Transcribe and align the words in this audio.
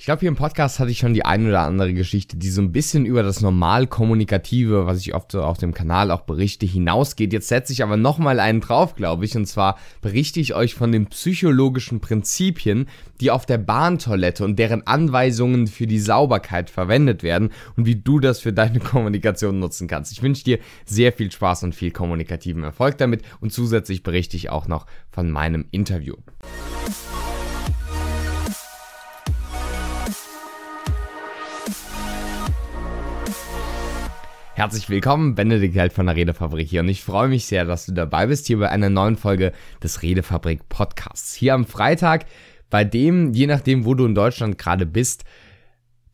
Ich 0.00 0.06
glaube, 0.06 0.20
hier 0.20 0.30
im 0.30 0.36
Podcast 0.36 0.78
hatte 0.78 0.90
ich 0.90 0.96
schon 0.96 1.12
die 1.12 1.26
ein 1.26 1.46
oder 1.46 1.60
andere 1.60 1.92
Geschichte, 1.92 2.38
die 2.38 2.48
so 2.48 2.62
ein 2.62 2.72
bisschen 2.72 3.04
über 3.04 3.22
das 3.22 3.42
normal 3.42 3.86
kommunikative, 3.86 4.86
was 4.86 4.98
ich 5.00 5.14
oft 5.14 5.30
so 5.30 5.42
auf 5.42 5.58
dem 5.58 5.74
Kanal 5.74 6.10
auch 6.10 6.22
berichte, 6.22 6.64
hinausgeht. 6.64 7.34
Jetzt 7.34 7.48
setze 7.48 7.74
ich 7.74 7.82
aber 7.82 7.98
nochmal 7.98 8.40
einen 8.40 8.62
drauf, 8.62 8.94
glaube 8.94 9.26
ich, 9.26 9.36
und 9.36 9.44
zwar 9.44 9.76
berichte 10.00 10.40
ich 10.40 10.54
euch 10.54 10.74
von 10.74 10.90
den 10.90 11.08
psychologischen 11.08 12.00
Prinzipien, 12.00 12.88
die 13.20 13.30
auf 13.30 13.44
der 13.44 13.58
Bahntoilette 13.58 14.42
und 14.42 14.58
deren 14.58 14.86
Anweisungen 14.86 15.66
für 15.66 15.86
die 15.86 16.00
Sauberkeit 16.00 16.70
verwendet 16.70 17.22
werden 17.22 17.50
und 17.76 17.84
wie 17.84 17.96
du 17.96 18.20
das 18.20 18.40
für 18.40 18.54
deine 18.54 18.78
Kommunikation 18.80 19.58
nutzen 19.58 19.86
kannst. 19.86 20.12
Ich 20.12 20.22
wünsche 20.22 20.44
dir 20.44 20.60
sehr 20.86 21.12
viel 21.12 21.30
Spaß 21.30 21.64
und 21.64 21.74
viel 21.74 21.90
kommunikativen 21.90 22.64
Erfolg 22.64 22.96
damit 22.96 23.20
und 23.42 23.52
zusätzlich 23.52 24.02
berichte 24.02 24.38
ich 24.38 24.48
auch 24.48 24.66
noch 24.66 24.86
von 25.10 25.30
meinem 25.30 25.66
Interview. 25.72 26.14
Herzlich 34.60 34.90
willkommen, 34.90 35.34
Benedikt 35.34 35.74
Held 35.74 35.94
von 35.94 36.04
der 36.04 36.16
Redefabrik 36.16 36.68
hier 36.68 36.82
und 36.82 36.88
ich 36.90 37.02
freue 37.02 37.28
mich 37.28 37.46
sehr, 37.46 37.64
dass 37.64 37.86
du 37.86 37.92
dabei 37.92 38.26
bist 38.26 38.46
hier 38.46 38.58
bei 38.58 38.68
einer 38.68 38.90
neuen 38.90 39.16
Folge 39.16 39.54
des 39.82 40.02
Redefabrik 40.02 40.68
Podcasts. 40.68 41.32
Hier 41.32 41.54
am 41.54 41.64
Freitag, 41.64 42.26
bei 42.68 42.84
dem, 42.84 43.32
je 43.32 43.46
nachdem, 43.46 43.86
wo 43.86 43.94
du 43.94 44.04
in 44.04 44.14
Deutschland 44.14 44.58
gerade 44.58 44.84
bist, 44.84 45.24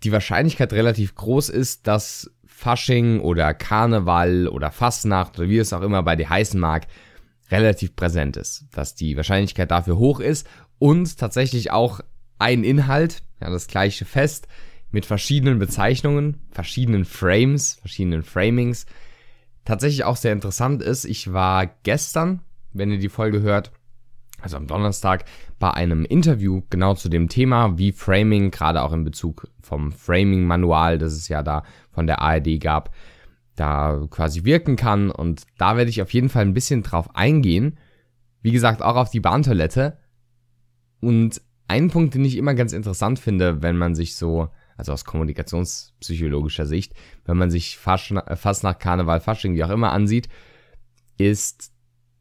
die 0.05 0.13
Wahrscheinlichkeit 0.13 0.73
relativ 0.73 1.17
groß 1.17 1.49
ist, 1.49 1.89
dass 1.89 2.31
Fasching 2.45 3.19
oder 3.19 3.53
Karneval 3.53 4.47
oder 4.47 4.71
Fastnacht 4.71 5.41
oder 5.41 5.49
wie 5.49 5.59
es 5.59 5.73
auch 5.73 5.83
immer 5.83 6.05
bei 6.05 6.15
dir 6.15 6.31
heißen 6.31 6.61
mag, 6.61 6.87
relativ 7.51 7.97
präsent 7.97 8.37
ist. 8.37 8.67
Dass 8.71 8.95
die 8.95 9.17
Wahrscheinlichkeit 9.17 9.73
dafür 9.73 9.99
hoch 9.99 10.21
ist 10.21 10.47
und 10.79 11.19
tatsächlich 11.19 11.73
auch 11.73 11.99
ein 12.39 12.63
Inhalt, 12.63 13.25
ja, 13.41 13.51
das 13.51 13.67
gleiche 13.67 14.05
Fest, 14.05 14.47
mit 14.91 15.07
verschiedenen 15.07 15.59
Bezeichnungen, 15.59 16.41
verschiedenen 16.51 17.05
Frames, 17.05 17.75
verschiedenen 17.75 18.23
Framings. 18.23 18.87
Tatsächlich 19.65 20.05
auch 20.05 20.17
sehr 20.17 20.33
interessant 20.33 20.83
ist, 20.83 21.05
ich 21.05 21.33
war 21.33 21.67
gestern, 21.83 22.41
wenn 22.73 22.91
ihr 22.91 22.99
die 22.99 23.09
Folge 23.09 23.43
hört, 23.43 23.73
also 24.41 24.57
am 24.57 24.67
Donnerstag, 24.67 25.25
bei 25.59 25.71
einem 25.71 26.05
Interview 26.05 26.63
genau 26.71 26.95
zu 26.95 27.09
dem 27.09 27.29
Thema, 27.29 27.79
wie 27.79 27.93
Framing, 27.93 28.51
gerade 28.51 28.83
auch 28.83 28.93
in 28.93 29.05
Bezug 29.05 29.49
vom 29.61 29.93
Framing-Manual, 29.93 30.99
das 30.99 31.15
es 31.15 31.29
ja 31.29 31.43
da 31.43 31.65
von 31.91 32.07
der 32.07 32.21
ARD 32.21 32.61
gab, 32.61 32.95
da 33.57 34.07
quasi 34.11 34.45
wirken 34.45 34.77
kann. 34.77 35.11
Und 35.11 35.45
da 35.57 35.77
werde 35.77 35.91
ich 35.91 36.03
auf 36.03 36.13
jeden 36.13 36.29
Fall 36.29 36.43
ein 36.43 36.55
bisschen 36.55 36.83
drauf 36.83 37.17
eingehen. 37.17 37.79
Wie 38.43 38.53
gesagt, 38.53 38.83
auch 38.83 38.97
auf 38.97 39.11
die 39.11 39.21
Bahntoilette. 39.21 39.99
Und 41.01 41.41
ein 41.67 41.89
Punkt, 41.89 42.15
den 42.15 42.25
ich 42.25 42.37
immer 42.37 42.55
ganz 42.55 42.73
interessant 42.73 43.19
finde, 43.19 43.63
wenn 43.63 43.77
man 43.77 43.95
sich 43.95 44.15
so 44.17 44.49
also 44.77 44.93
aus 44.93 45.05
kommunikationspsychologischer 45.05 46.67
Sicht, 46.67 46.95
wenn 47.25 47.37
man 47.37 47.51
sich 47.51 47.79
fast, 47.79 48.13
fast 48.35 48.65
nach 48.65 48.79
Karneval, 48.79 49.21
Fasching, 49.21 49.55
wie 49.55 49.65
auch 49.65 49.71
immer 49.71 49.93
ansieht, 49.93 50.29
ist, 51.19 51.73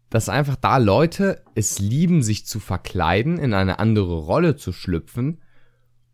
dass 0.10 0.30
einfach 0.30 0.56
da 0.56 0.78
Leute 0.78 1.44
es 1.56 1.80
lieben, 1.80 2.24
sich 2.24 2.46
zu 2.46 2.60
verkleiden, 2.60 3.38
in 3.38 3.54
eine 3.54 3.80
andere 3.80 4.18
Rolle 4.20 4.56
zu 4.56 4.72
schlüpfen 4.72 5.42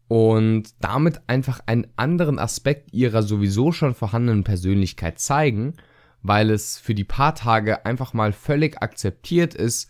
und 0.08 0.74
damit 0.80 1.22
einfach 1.28 1.62
einen 1.68 1.88
anderen 1.96 2.40
Aspekt 2.40 2.94
ihrer 2.94 3.24
sowieso 3.24 3.72
schon 3.72 3.94
vorhandenen 3.94 4.44
Persönlichkeit 4.44 5.20
zeigen, 5.20 5.76
weil 6.22 6.50
es 6.50 6.78
für 6.78 6.96
die 6.96 7.04
paar 7.04 7.36
Tage 7.36 7.86
einfach 7.86 8.14
mal 8.14 8.34
völlig 8.34 8.82
akzeptiert 8.82 9.54
ist, 9.54 9.90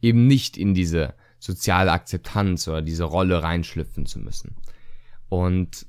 eben 0.00 0.26
nicht 0.26 0.56
in 0.56 0.74
diese 0.74 1.14
soziale 1.38 1.92
Akzeptanz 1.92 2.68
oder 2.68 2.82
diese 2.82 3.04
Rolle 3.04 3.42
reinschlüpfen 3.42 4.06
zu 4.06 4.18
müssen. 4.18 4.56
Und 5.38 5.86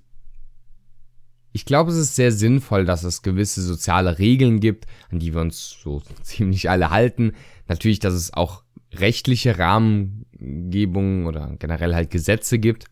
ich 1.52 1.66
glaube, 1.66 1.92
es 1.92 1.98
ist 1.98 2.16
sehr 2.16 2.32
sinnvoll, 2.32 2.86
dass 2.86 3.04
es 3.04 3.22
gewisse 3.22 3.62
soziale 3.62 4.20
Regeln 4.20 4.60
gibt, 4.60 4.86
an 5.10 5.20
die 5.20 5.34
wir 5.34 5.42
uns 5.42 5.78
so 5.82 6.02
ziemlich 6.22 6.70
alle 6.70 6.90
halten. 6.90 7.34
Natürlich, 7.68 8.00
dass 8.00 8.14
es 8.14 8.34
auch 8.34 8.64
rechtliche 8.94 9.58
Rahmengebungen 9.58 11.26
oder 11.26 11.56
generell 11.60 11.96
halt 11.96 12.10
Gesetze 12.10 12.60
gibt. 12.60 12.86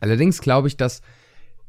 Allerdings 0.00 0.40
glaube 0.40 0.68
ich, 0.68 0.76
dass 0.76 1.02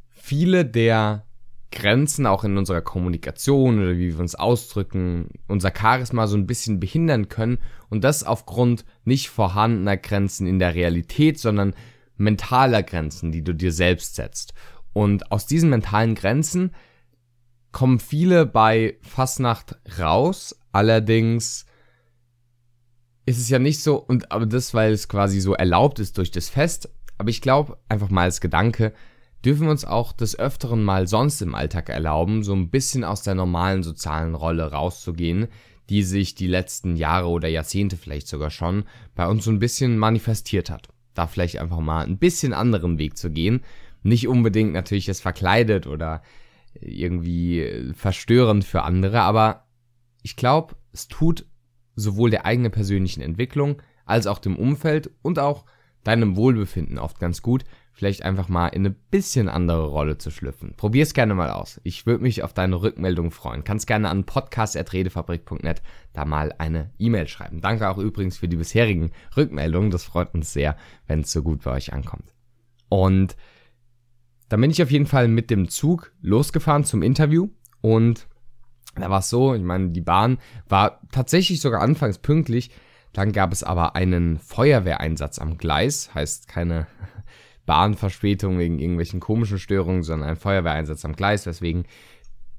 viele 0.09 0.65
der 0.65 1.25
Grenzen 1.71 2.25
auch 2.25 2.43
in 2.43 2.57
unserer 2.57 2.81
Kommunikation 2.81 3.79
oder 3.79 3.97
wie 3.97 4.13
wir 4.13 4.19
uns 4.19 4.35
ausdrücken, 4.35 5.29
unser 5.47 5.73
Charisma 5.75 6.25
so 6.25 6.37
ein 6.37 6.47
bisschen 6.47 6.79
behindern 6.79 7.27
können 7.27 7.57
und 7.89 8.03
das 8.03 8.23
aufgrund 8.23 8.85
nicht 9.03 9.29
vorhandener 9.29 9.97
Grenzen 9.97 10.47
in 10.47 10.59
der 10.59 10.73
Realität, 10.73 11.37
sondern 11.37 11.73
mentaler 12.17 12.83
Grenzen, 12.83 13.31
die 13.31 13.43
du 13.43 13.53
dir 13.53 13.71
selbst 13.71 14.15
setzt. 14.15 14.53
Und 14.93 15.31
aus 15.31 15.45
diesen 15.45 15.69
mentalen 15.69 16.15
Grenzen 16.15 16.71
kommen 17.71 17.99
viele 17.99 18.45
bei 18.45 18.97
Fastnacht 19.01 19.77
raus. 19.99 20.57
Allerdings 20.71 21.65
ist 23.25 23.39
es 23.39 23.49
ja 23.49 23.59
nicht 23.59 23.81
so, 23.81 23.97
und 23.97 24.31
aber 24.31 24.45
das, 24.45 24.73
weil 24.73 24.93
es 24.93 25.09
quasi 25.09 25.41
so 25.41 25.53
erlaubt 25.53 25.99
ist 25.99 26.17
durch 26.17 26.31
das 26.31 26.47
Fest. 26.47 26.89
Aber 27.17 27.29
ich 27.29 27.41
glaube, 27.41 27.77
einfach 27.89 28.09
mal 28.09 28.23
als 28.23 28.39
Gedanke, 28.39 28.93
dürfen 29.43 29.65
wir 29.65 29.71
uns 29.71 29.85
auch 29.85 30.13
des 30.13 30.39
Öfteren 30.39 30.83
mal 30.83 31.07
sonst 31.07 31.41
im 31.41 31.55
Alltag 31.55 31.89
erlauben, 31.89 32.43
so 32.43 32.53
ein 32.53 32.69
bisschen 32.69 33.03
aus 33.03 33.21
der 33.21 33.35
normalen 33.35 33.83
sozialen 33.83 34.35
Rolle 34.35 34.71
rauszugehen, 34.71 35.47
die 35.89 36.03
sich 36.03 36.35
die 36.35 36.47
letzten 36.47 36.95
Jahre 36.95 37.27
oder 37.27 37.47
Jahrzehnte 37.47 37.97
vielleicht 37.97 38.27
sogar 38.27 38.49
schon 38.49 38.85
bei 39.13 39.27
uns 39.27 39.43
so 39.43 39.51
ein 39.51 39.59
bisschen 39.59 39.97
manifestiert 39.97 40.69
hat 40.69 40.94
da 41.15 41.27
vielleicht 41.27 41.59
einfach 41.59 41.79
mal 41.79 42.05
ein 42.05 42.17
bisschen 42.17 42.53
anderen 42.53 42.99
Weg 42.99 43.17
zu 43.17 43.31
gehen. 43.31 43.61
Nicht 44.03 44.27
unbedingt 44.27 44.73
natürlich 44.73 45.09
es 45.09 45.21
verkleidet 45.21 45.87
oder 45.87 46.21
irgendwie 46.79 47.91
verstörend 47.95 48.65
für 48.65 48.83
andere, 48.83 49.21
aber 49.21 49.65
ich 50.21 50.35
glaube, 50.35 50.75
es 50.91 51.07
tut 51.07 51.45
sowohl 51.95 52.29
der 52.29 52.45
eigenen 52.45 52.71
persönlichen 52.71 53.21
Entwicklung 53.21 53.81
als 54.05 54.27
auch 54.27 54.39
dem 54.39 54.57
Umfeld 54.57 55.09
und 55.21 55.39
auch 55.39 55.65
deinem 56.03 56.35
Wohlbefinden 56.35 56.99
oft 56.99 57.19
ganz 57.19 57.41
gut, 57.41 57.63
vielleicht 57.95 58.23
einfach 58.23 58.49
mal 58.49 58.67
in 58.67 58.81
eine 58.81 58.91
bisschen 58.91 59.47
andere 59.47 59.87
Rolle 59.87 60.17
zu 60.17 60.29
schlüpfen. 60.29 60.73
Probier's 60.75 61.13
gerne 61.13 61.33
mal 61.33 61.49
aus. 61.49 61.79
Ich 61.83 62.05
würde 62.05 62.21
mich 62.21 62.43
auf 62.43 62.53
deine 62.53 62.81
Rückmeldung 62.81 63.31
freuen. 63.31 63.63
Kannst 63.63 63.87
gerne 63.87 64.09
an 64.09 64.25
podcast.redefabrik.net 64.25 65.81
da 66.11 66.25
mal 66.25 66.53
eine 66.57 66.91
E-Mail 66.99 67.29
schreiben. 67.29 67.61
Danke 67.61 67.89
auch 67.89 67.97
übrigens 67.97 68.37
für 68.37 68.49
die 68.49 68.57
bisherigen 68.57 69.11
Rückmeldungen. 69.37 69.91
Das 69.91 70.03
freut 70.03 70.33
uns 70.33 70.51
sehr, 70.51 70.75
wenn 71.07 71.21
es 71.21 71.31
so 71.31 71.41
gut 71.41 71.63
bei 71.63 71.71
euch 71.71 71.93
ankommt. 71.93 72.33
Und 72.89 73.37
dann 74.49 74.59
bin 74.61 74.71
ich 74.71 74.83
auf 74.83 74.91
jeden 74.91 75.07
Fall 75.07 75.29
mit 75.29 75.49
dem 75.49 75.69
Zug 75.69 76.11
losgefahren 76.21 76.83
zum 76.83 77.01
Interview 77.01 77.49
und 77.81 78.27
da 78.95 79.09
war 79.09 79.19
es 79.19 79.29
so, 79.29 79.53
ich 79.53 79.61
meine, 79.61 79.89
die 79.89 80.01
Bahn 80.01 80.37
war 80.67 81.01
tatsächlich 81.11 81.59
sogar 81.61 81.81
anfangs 81.81 82.17
pünktlich. 82.17 82.71
Dann 83.11 83.31
gab 83.31 83.51
es 83.51 83.63
aber 83.63 83.95
einen 83.95 84.39
Feuerwehreinsatz 84.39 85.39
am 85.39 85.57
Gleis, 85.57 86.13
heißt 86.13 86.47
keine 86.47 86.87
Bahnverspätung 87.65 88.59
wegen 88.59 88.79
irgendwelchen 88.79 89.19
komischen 89.19 89.59
Störungen, 89.59 90.03
sondern 90.03 90.29
ein 90.29 90.35
Feuerwehreinsatz 90.35 91.05
am 91.05 91.15
Gleis, 91.15 91.45
weswegen 91.45 91.85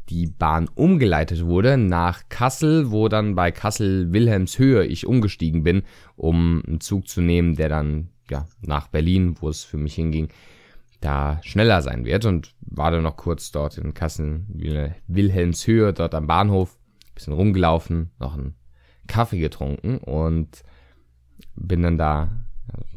die 0.09 0.27
Bahn 0.27 0.69
umgeleitet 0.75 1.45
wurde 1.45 1.77
nach 1.77 2.29
Kassel, 2.29 2.91
wo 2.91 3.09
dann 3.09 3.35
bei 3.35 3.51
Kassel 3.51 4.13
Wilhelmshöhe 4.13 4.85
ich 4.85 5.07
umgestiegen 5.07 5.63
bin, 5.63 5.83
um 6.15 6.63
einen 6.67 6.81
Zug 6.81 7.09
zu 7.09 7.21
nehmen, 7.21 7.57
der 7.57 7.69
dann 7.69 8.11
ja 8.31 8.47
nach 8.61 8.89
Berlin, 8.89 9.37
wo 9.41 9.49
es 9.49 9.65
für 9.65 9.79
mich 9.79 9.95
hinging, 9.95 10.29
da 11.01 11.41
schneller 11.43 11.83
sein 11.83 12.05
wird. 12.05 12.25
Und 12.25 12.55
war 12.61 12.91
dann 12.91 13.03
noch 13.03 13.17
kurz 13.17 13.51
dort 13.51 13.79
in 13.79 13.95
Kassel 13.95 14.45
Wilhelmshöhe, 15.09 15.93
dort 15.93 16.15
am 16.15 16.27
Bahnhof, 16.27 16.79
bisschen 17.15 17.33
rumgelaufen, 17.33 18.11
noch 18.19 18.35
einen 18.35 18.55
Kaffee 19.07 19.39
getrunken 19.39 19.99
und 19.99 20.63
bin 21.55 21.83
dann 21.83 21.99
da 21.99 22.31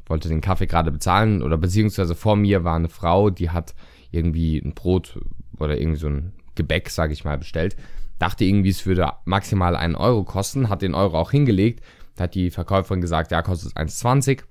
wollte 0.05 0.29
den 0.29 0.41
Kaffee 0.41 0.67
gerade 0.67 0.91
bezahlen 0.91 1.41
oder 1.41 1.57
beziehungsweise 1.57 2.15
vor 2.15 2.35
mir 2.35 2.63
war 2.63 2.75
eine 2.75 2.89
Frau, 2.89 3.29
die 3.29 3.49
hat 3.49 3.75
irgendwie 4.11 4.57
ein 4.57 4.73
Brot 4.73 5.19
oder 5.59 5.77
irgendwie 5.77 5.99
so 5.99 6.07
ein 6.07 6.33
Gebäck, 6.55 6.89
sage 6.89 7.13
ich 7.13 7.25
mal, 7.25 7.37
bestellt. 7.37 7.75
Dachte 8.17 8.43
irgendwie, 8.43 8.69
es 8.69 8.85
würde 8.85 9.13
maximal 9.25 9.75
einen 9.75 9.95
Euro 9.95 10.23
kosten, 10.23 10.69
hat 10.69 10.81
den 10.81 10.93
Euro 10.93 11.17
auch 11.17 11.31
hingelegt. 11.31 11.83
Da 12.15 12.25
hat 12.25 12.35
die 12.35 12.51
Verkäuferin 12.51 13.01
gesagt, 13.01 13.31
ja, 13.31 13.41
kostet 13.41 13.77
1,20. 13.77 14.43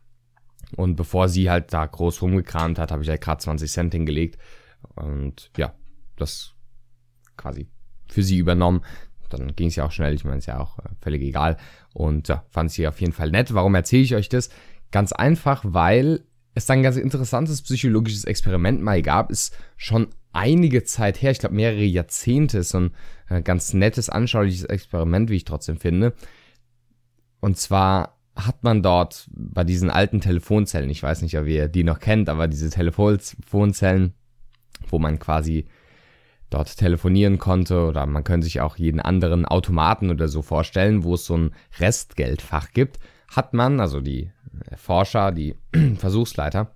Und 0.77 0.97
bevor 0.97 1.29
sie 1.29 1.51
halt 1.51 1.73
da 1.73 1.85
groß 1.85 2.23
rumgekramt 2.23 2.79
hat, 2.79 2.93
habe 2.93 3.03
ich 3.03 3.09
halt 3.09 3.21
gerade 3.21 3.43
20 3.43 3.71
Cent 3.71 3.93
hingelegt. 3.93 4.39
Und 4.95 5.51
ja, 5.57 5.75
das 6.17 6.55
quasi 7.37 7.69
für 8.09 8.23
sie 8.23 8.39
übernommen. 8.39 8.83
Dann 9.29 9.55
ging 9.55 9.69
es 9.69 9.77
ja 9.77 9.85
auch 9.85 9.93
schnell, 9.93 10.15
ich 10.15 10.25
meine, 10.25 10.39
ist 10.39 10.47
ja 10.47 10.59
auch 10.59 10.79
äh, 10.79 10.89
völlig 11.01 11.23
egal. 11.23 11.59
Und 11.93 12.29
ja, 12.29 12.45
fand 12.51 12.71
sie 12.71 12.89
auf 12.89 13.01
jeden 13.01 13.13
Fall 13.13 13.31
nett. 13.31 13.53
Warum 13.53 13.75
erzähle 13.75 14.03
ich 14.03 14.15
euch 14.15 14.29
das? 14.29 14.49
Ganz 14.91 15.13
einfach, 15.13 15.63
weil 15.67 16.25
es 16.55 16.67
dann 16.67 16.79
ein 16.79 16.83
ganz 16.83 16.97
interessantes 16.97 17.63
psychologisches 17.63 18.25
Experiment 18.25 18.83
mal 18.83 19.03
gab, 19.03 19.31
ist 19.31 19.57
schon 19.77 20.09
einige 20.33 20.85
Zeit 20.85 21.23
her, 21.23 21.31
ich 21.31 21.39
glaube 21.39 21.55
mehrere 21.55 21.85
Jahrzehnte, 21.85 22.59
ist 22.59 22.71
so 22.71 22.81
ein 22.81 22.91
äh, 23.29 23.43
ganz 23.43 23.73
nettes, 23.73 24.09
anschauliches 24.11 24.65
Experiment, 24.65 25.31
wie 25.31 25.37
ich 25.37 25.45
trotzdem 25.45 25.79
finde. 25.79 26.15
Und 27.41 27.57
zwar 27.59 28.19
hat 28.35 28.63
man 28.63 28.83
dort 28.83 29.29
bei 29.33 29.65
diesen 29.65 29.91
alten 29.91 30.21
Telefonzellen, 30.21 30.91
ich 30.91 31.03
weiß 31.03 31.23
nicht, 31.23 31.37
ob 31.39 31.47
ihr 31.47 31.69
die 31.69 31.85
noch 31.85 31.99
kennt, 31.99 32.29
aber 32.29 32.47
diese 32.47 32.71
Telefonzellen, 32.71 34.15
wo 34.89 34.99
man 34.99 35.19
quasi 35.19 35.67
dort 36.51 36.77
telefonieren 36.77 37.39
konnte 37.39 37.85
oder 37.85 38.07
man 38.07 38.25
könnte 38.25 38.45
sich 38.45 38.61
auch 38.61 38.77
jeden 38.77 39.01
anderen 39.01 39.45
Automaten 39.45 40.11
oder 40.11 40.29
so 40.29 40.43
vorstellen, 40.43 41.05
wo 41.05 41.15
es 41.15 41.27
so 41.27 41.37
ein 41.37 41.51
Restgeldfach 41.79 42.71
gibt, 42.73 42.99
hat 43.29 43.55
man, 43.55 43.81
also 43.81 44.01
die 44.01 44.33
Forscher, 44.77 45.33
die 45.33 45.57
Versuchsleiter, 45.97 46.75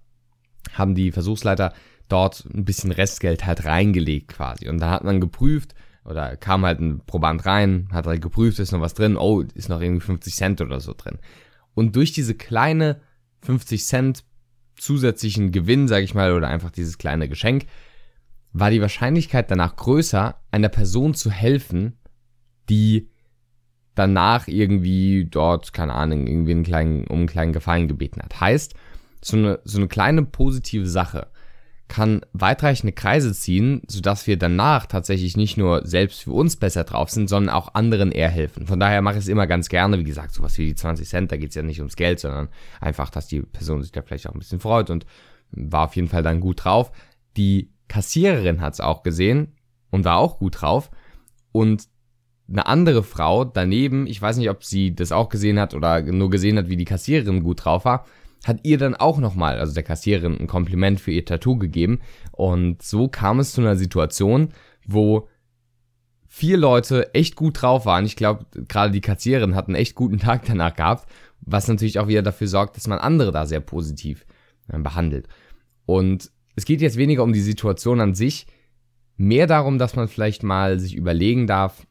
haben 0.72 0.94
die 0.94 1.12
Versuchsleiter 1.12 1.72
dort 2.08 2.44
ein 2.52 2.64
bisschen 2.64 2.92
Restgeld 2.92 3.46
halt 3.46 3.64
reingelegt 3.64 4.28
quasi. 4.28 4.68
Und 4.68 4.78
da 4.78 4.90
hat 4.90 5.04
man 5.04 5.20
geprüft, 5.20 5.74
oder 6.04 6.36
kam 6.36 6.64
halt 6.64 6.80
ein 6.80 7.00
Proband 7.06 7.46
rein, 7.46 7.88
hat 7.92 8.06
halt 8.06 8.20
geprüft, 8.20 8.58
ist 8.58 8.72
noch 8.72 8.80
was 8.80 8.94
drin, 8.94 9.16
oh, 9.16 9.42
ist 9.54 9.68
noch 9.68 9.80
irgendwie 9.80 10.04
50 10.04 10.34
Cent 10.34 10.60
oder 10.60 10.80
so 10.80 10.94
drin. 10.96 11.18
Und 11.74 11.96
durch 11.96 12.12
diese 12.12 12.34
kleine 12.34 13.00
50 13.42 13.84
Cent 13.84 14.24
zusätzlichen 14.76 15.52
Gewinn, 15.52 15.88
sag 15.88 16.02
ich 16.02 16.14
mal, 16.14 16.32
oder 16.32 16.48
einfach 16.48 16.70
dieses 16.70 16.98
kleine 16.98 17.28
Geschenk, 17.28 17.66
war 18.52 18.70
die 18.70 18.80
Wahrscheinlichkeit 18.80 19.50
danach 19.50 19.76
größer, 19.76 20.40
einer 20.50 20.68
Person 20.68 21.14
zu 21.14 21.30
helfen, 21.30 21.98
die 22.68 23.08
danach 23.94 24.48
irgendwie 24.48 25.26
dort, 25.30 25.72
keine 25.72 25.94
Ahnung, 25.94 26.26
irgendwie 26.26 26.52
einen 26.52 26.64
kleinen, 26.64 27.06
um 27.06 27.18
einen 27.18 27.26
kleinen 27.26 27.52
Gefallen 27.52 27.88
gebeten 27.88 28.22
hat. 28.22 28.40
Heißt, 28.40 28.74
so 29.22 29.36
eine, 29.36 29.60
so 29.64 29.78
eine 29.78 29.88
kleine 29.88 30.22
positive 30.24 30.86
Sache 30.86 31.28
kann 31.88 32.22
weitreichende 32.32 32.94
Kreise 32.94 33.34
ziehen, 33.34 33.82
sodass 33.86 34.26
wir 34.26 34.38
danach 34.38 34.86
tatsächlich 34.86 35.36
nicht 35.36 35.58
nur 35.58 35.86
selbst 35.86 36.22
für 36.22 36.32
uns 36.32 36.56
besser 36.56 36.84
drauf 36.84 37.10
sind, 37.10 37.28
sondern 37.28 37.54
auch 37.54 37.74
anderen 37.74 38.12
eher 38.12 38.30
helfen. 38.30 38.66
Von 38.66 38.80
daher 38.80 39.02
mache 39.02 39.16
ich 39.16 39.24
es 39.24 39.28
immer 39.28 39.46
ganz 39.46 39.68
gerne, 39.68 39.98
wie 39.98 40.04
gesagt, 40.04 40.32
sowas 40.32 40.56
wie 40.56 40.68
die 40.68 40.74
20 40.74 41.06
Cent, 41.06 41.32
da 41.32 41.36
geht 41.36 41.50
es 41.50 41.54
ja 41.54 41.62
nicht 41.62 41.80
ums 41.80 41.96
Geld, 41.96 42.18
sondern 42.18 42.48
einfach, 42.80 43.10
dass 43.10 43.26
die 43.26 43.42
Person 43.42 43.82
sich 43.82 43.92
da 43.92 44.00
vielleicht 44.00 44.26
auch 44.26 44.32
ein 44.32 44.38
bisschen 44.38 44.60
freut 44.60 44.88
und 44.88 45.04
war 45.50 45.84
auf 45.84 45.94
jeden 45.96 46.08
Fall 46.08 46.22
dann 46.22 46.40
gut 46.40 46.64
drauf. 46.64 46.92
Die 47.36 47.70
Kassiererin 47.88 48.62
hat 48.62 48.72
es 48.72 48.80
auch 48.80 49.02
gesehen 49.02 49.54
und 49.90 50.06
war 50.06 50.16
auch 50.16 50.38
gut 50.38 50.62
drauf. 50.62 50.90
Und 51.52 51.88
eine 52.48 52.66
andere 52.66 53.02
Frau 53.02 53.44
daneben, 53.44 54.06
ich 54.06 54.20
weiß 54.20 54.36
nicht, 54.36 54.50
ob 54.50 54.64
sie 54.64 54.94
das 54.94 55.12
auch 55.12 55.28
gesehen 55.28 55.58
hat 55.58 55.74
oder 55.74 56.02
nur 56.02 56.30
gesehen 56.30 56.58
hat, 56.58 56.68
wie 56.68 56.76
die 56.76 56.84
Kassiererin 56.84 57.42
gut 57.42 57.64
drauf 57.64 57.84
war, 57.84 58.04
hat 58.44 58.60
ihr 58.64 58.78
dann 58.78 58.94
auch 58.94 59.18
nochmal, 59.18 59.58
also 59.58 59.72
der 59.72 59.84
Kassiererin, 59.84 60.38
ein 60.38 60.46
Kompliment 60.46 61.00
für 61.00 61.12
ihr 61.12 61.24
Tattoo 61.24 61.56
gegeben. 61.56 62.00
Und 62.32 62.82
so 62.82 63.08
kam 63.08 63.38
es 63.38 63.52
zu 63.52 63.60
einer 63.60 63.76
Situation, 63.76 64.48
wo 64.86 65.28
vier 66.26 66.56
Leute 66.56 67.14
echt 67.14 67.36
gut 67.36 67.62
drauf 67.62 67.86
waren. 67.86 68.04
Ich 68.04 68.16
glaube, 68.16 68.46
gerade 68.66 68.90
die 68.90 69.00
Kassiererin 69.00 69.54
hat 69.54 69.68
einen 69.68 69.76
echt 69.76 69.94
guten 69.94 70.18
Tag 70.18 70.44
danach 70.46 70.74
gehabt, 70.74 71.08
was 71.40 71.68
natürlich 71.68 71.98
auch 71.98 72.08
wieder 72.08 72.22
dafür 72.22 72.48
sorgt, 72.48 72.76
dass 72.76 72.88
man 72.88 72.98
andere 72.98 73.32
da 73.32 73.46
sehr 73.46 73.60
positiv 73.60 74.26
äh, 74.68 74.78
behandelt. 74.78 75.28
Und 75.86 76.30
es 76.56 76.64
geht 76.64 76.80
jetzt 76.80 76.96
weniger 76.96 77.22
um 77.22 77.32
die 77.32 77.40
Situation 77.40 78.00
an 78.00 78.14
sich, 78.14 78.46
mehr 79.16 79.46
darum, 79.46 79.78
dass 79.78 79.94
man 79.94 80.08
vielleicht 80.08 80.42
mal 80.42 80.80
sich 80.80 80.94
überlegen 80.94 81.46
darf, 81.46 81.86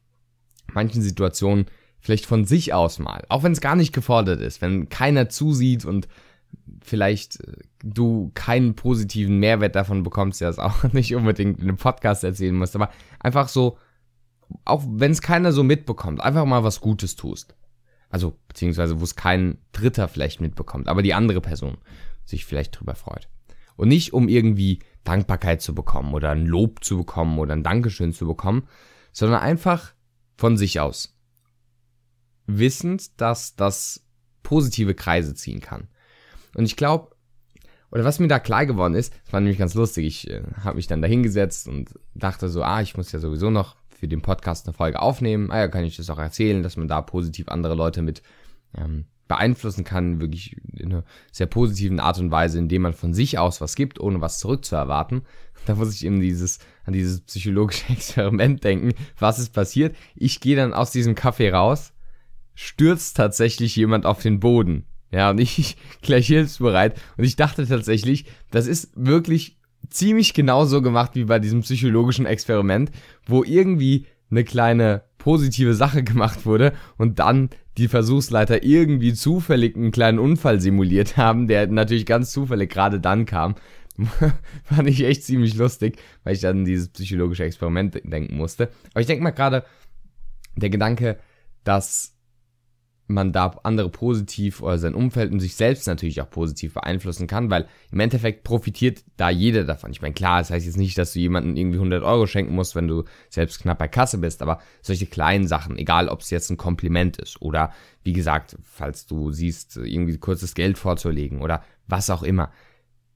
manchen 0.74 1.02
Situationen 1.02 1.66
vielleicht 2.00 2.26
von 2.26 2.46
sich 2.46 2.74
aus 2.74 3.00
mal, 3.00 3.24
auch 3.30 3.44
wenn 3.44 3.52
es 3.52 3.62
gar 3.62 3.76
nicht 3.76 3.94
gefordert 3.94 4.42
ist, 4.42 4.62
wenn 4.62 4.90
keiner 4.90 5.30
zusieht 5.30 5.86
und 5.86 6.08
vielleicht 6.82 7.40
äh, 7.42 7.54
du 7.84 8.32
keinen 8.34 8.76
positiven 8.76 9.38
Mehrwert 9.40 9.76
davon 9.76 10.04
bekommst, 10.04 10.42
der 10.42 10.50
es 10.50 10.60
auch 10.60 10.84
nicht 10.94 11.16
unbedingt 11.16 11.60
in 11.60 11.70
einem 11.70 11.78
Podcast 11.78 12.24
erzählen 12.24 12.56
musst, 12.56 12.76
aber 12.76 12.90
einfach 13.20 13.48
so, 13.48 13.78
auch 14.66 14.84
wenn 14.88 15.12
es 15.12 15.22
keiner 15.22 15.52
so 15.52 15.64
mitbekommt, 15.64 16.22
einfach 16.22 16.46
mal 16.46 16.64
was 16.64 16.82
Gutes 16.82 17.16
tust. 17.16 17.56
Also, 18.10 18.38
beziehungsweise, 18.50 19.00
wo 19.00 19.06
es 19.06 19.16
kein 19.16 19.58
Dritter 19.72 20.10
vielleicht 20.10 20.42
mitbekommt, 20.42 20.90
aber 20.90 21.02
die 21.02 21.14
andere 21.14 21.40
Person 21.40 21.78
sich 22.26 22.44
vielleicht 22.46 22.78
drüber 22.78 22.96
freut. 22.96 23.30
Und 23.78 23.88
nicht, 23.88 24.12
um 24.12 24.28
irgendwie 24.28 24.80
Dankbarkeit 25.06 25.62
zu 25.62 25.74
bekommen 25.74 26.14
oder 26.14 26.32
ein 26.32 26.46
Lob 26.46 26.84
zu 26.84 26.98
bekommen 26.98 27.40
oder 27.40 27.54
ein 27.54 27.64
Dankeschön 27.64 28.12
zu 28.12 28.28
bekommen, 28.28 28.68
sondern 29.14 29.40
einfach 29.40 29.94
von 30.42 30.58
sich 30.58 30.80
aus. 30.80 31.16
Wissend, 32.48 33.22
dass 33.22 33.56
das 33.56 34.04
positive 34.42 34.96
Kreise 34.96 35.36
ziehen 35.36 35.62
kann. 35.62 35.88
Und 36.56 36.66
ich 36.66 36.76
glaube, 36.76 37.16
oder 37.92 38.06
was 38.06 38.18
mir 38.18 38.28
da 38.28 38.40
klar 38.40 38.66
geworden 38.66 38.96
ist, 38.96 39.14
das 39.24 39.34
war 39.34 39.40
nämlich 39.40 39.60
ganz 39.60 39.76
lustig, 39.76 40.08
ich 40.08 40.30
äh, 40.32 40.42
habe 40.64 40.78
mich 40.78 40.88
dann 40.88 41.04
da 41.04 41.08
hingesetzt 41.08 41.68
und 41.68 41.94
dachte 42.16 42.50
so, 42.50 42.64
ah, 42.64 42.82
ich 42.82 42.98
muss 42.98 43.12
ja 43.12 43.20
sowieso 43.20 43.52
noch 43.52 43.76
für 43.90 44.08
den 44.08 44.24
Podcast 44.24 44.66
eine 44.66 44.74
Folge 44.74 45.00
aufnehmen. 45.00 45.52
Ah 45.52 45.60
ja, 45.60 45.68
kann 45.68 45.84
ich 45.84 45.98
das 45.98 46.10
auch 46.10 46.18
erzählen, 46.18 46.64
dass 46.64 46.76
man 46.76 46.88
da 46.88 47.02
positiv 47.02 47.48
andere 47.50 47.76
Leute 47.76 48.02
mit 48.02 48.24
ähm, 48.76 49.06
beeinflussen 49.28 49.84
kann, 49.84 50.22
wirklich 50.22 50.58
in 50.74 50.92
einer 50.92 51.04
sehr 51.32 51.46
positiven 51.46 52.00
Art 52.00 52.18
und 52.18 52.32
Weise, 52.32 52.58
indem 52.58 52.82
man 52.82 52.94
von 52.94 53.14
sich 53.14 53.38
aus 53.38 53.62
was 53.62 53.76
gibt, 53.76 54.00
ohne 54.00 54.22
was 54.22 54.40
zurückzuerwarten. 54.40 55.22
Da 55.68 55.76
muss 55.76 55.94
ich 55.94 56.04
eben 56.04 56.20
dieses, 56.20 56.58
an 56.86 56.94
dieses 56.94 57.22
psychologische 57.22 57.90
Experiment 57.90 58.64
denken. 58.64 58.94
Was 59.20 59.40
ist 59.40 59.54
passiert? 59.54 59.96
Ich 60.16 60.40
gehe 60.40 60.56
dann 60.56 60.74
aus 60.74 60.92
diesem 60.92 61.16
Café 61.16 61.52
raus, 61.52 61.94
stürzt 62.56 63.18
tatsächlich 63.18 63.76
jemand 63.76 64.06
auf 64.06 64.22
den 64.22 64.40
Boden. 64.40 64.86
Ja, 65.12 65.30
und 65.30 65.40
ich 65.40 65.78
gleich 66.02 66.28
hilfsbereit. 66.28 67.00
Und 67.18 67.24
ich 67.24 67.36
dachte 67.36 67.68
tatsächlich, 67.68 68.26
das 68.50 68.68
ist 68.68 68.92
wirklich 68.96 69.58
ziemlich 69.90 70.34
genauso 70.34 70.82
gemacht 70.82 71.12
wie 71.16 71.26
bei 71.26 71.40
diesem 71.40 71.62
psychologischen 71.62 72.26
Experiment, 72.26 72.92
wo 73.26 73.44
irgendwie 73.44 74.06
eine 74.30 74.44
kleine 74.44 75.04
positive 75.18 75.74
Sache 75.74 76.04
gemacht 76.04 76.46
wurde 76.46 76.74
und 76.98 77.20
dann 77.20 77.50
die 77.78 77.88
Versuchsleiter 77.88 78.64
irgendwie 78.64 79.14
zufällig 79.14 79.76
einen 79.76 79.92
kleinen 79.92 80.20
Unfall 80.20 80.60
simuliert 80.60 81.16
haben, 81.16 81.48
der 81.48 81.68
natürlich 81.68 82.06
ganz 82.06 82.32
zufällig 82.32 82.70
gerade 82.70 83.00
dann 83.00 83.26
kam. 83.26 83.56
Fand 84.64 84.88
ich 84.88 85.04
echt 85.04 85.24
ziemlich 85.24 85.56
lustig, 85.56 85.98
weil 86.24 86.34
ich 86.34 86.42
dann 86.42 86.60
an 86.60 86.66
dieses 86.66 86.90
psychologische 86.90 87.44
Experiment 87.44 88.02
denken 88.04 88.38
musste. 88.38 88.70
Aber 88.92 89.02
ich 89.02 89.08
denke 89.08 89.24
mal 89.24 89.32
gerade, 89.32 89.66
der 90.56 90.70
Gedanke, 90.70 91.20
dass 91.64 92.16
man 93.12 93.32
da 93.32 93.48
andere 93.64 93.90
positiv 93.90 94.62
oder 94.62 94.78
sein 94.78 94.96
Umfeld 94.96 95.32
und 95.32 95.40
sich 95.40 95.56
selbst 95.56 95.88
natürlich 95.88 96.22
auch 96.22 96.30
positiv 96.30 96.74
beeinflussen 96.74 97.28
kann, 97.28 97.50
weil 97.50 97.68
im 97.92 98.00
Endeffekt 98.00 98.44
profitiert 98.44 99.04
da 99.18 99.30
jeder 99.30 99.64
davon. 99.64 99.92
Ich 99.92 100.02
meine, 100.02 100.14
klar, 100.14 100.40
das 100.40 100.50
heißt 100.50 100.66
jetzt 100.66 100.78
nicht, 100.78 100.98
dass 100.98 101.14
du 101.14 101.20
jemandem 101.20 101.56
irgendwie 101.56 101.78
100 101.78 102.04
Euro 102.04 102.26
schenken 102.26 102.56
musst, 102.56 102.76
wenn 102.76 102.88
du 102.88 103.04
selbst 103.30 103.62
knapp 103.62 103.80
bei 103.80 103.88
Kasse 103.88 104.18
bist, 104.18 104.42
aber 104.42 104.60
solche 104.82 105.06
kleinen 105.06 105.48
Sachen, 105.48 105.78
egal 105.78 106.08
ob 106.08 106.22
es 106.22 106.30
jetzt 106.30 106.50
ein 106.50 106.58
Kompliment 106.58 107.18
ist 107.18 107.42
oder 107.42 107.74
wie 108.04 108.14
gesagt, 108.14 108.58
falls 108.64 109.06
du 109.06 109.32
siehst, 109.32 109.78
irgendwie 109.78 110.18
kurzes 110.18 110.56
Geld 110.56 110.78
vorzulegen 110.78 111.42
oder 111.42 111.64
was 111.88 112.10
auch 112.10 112.24
immer. 112.24 112.52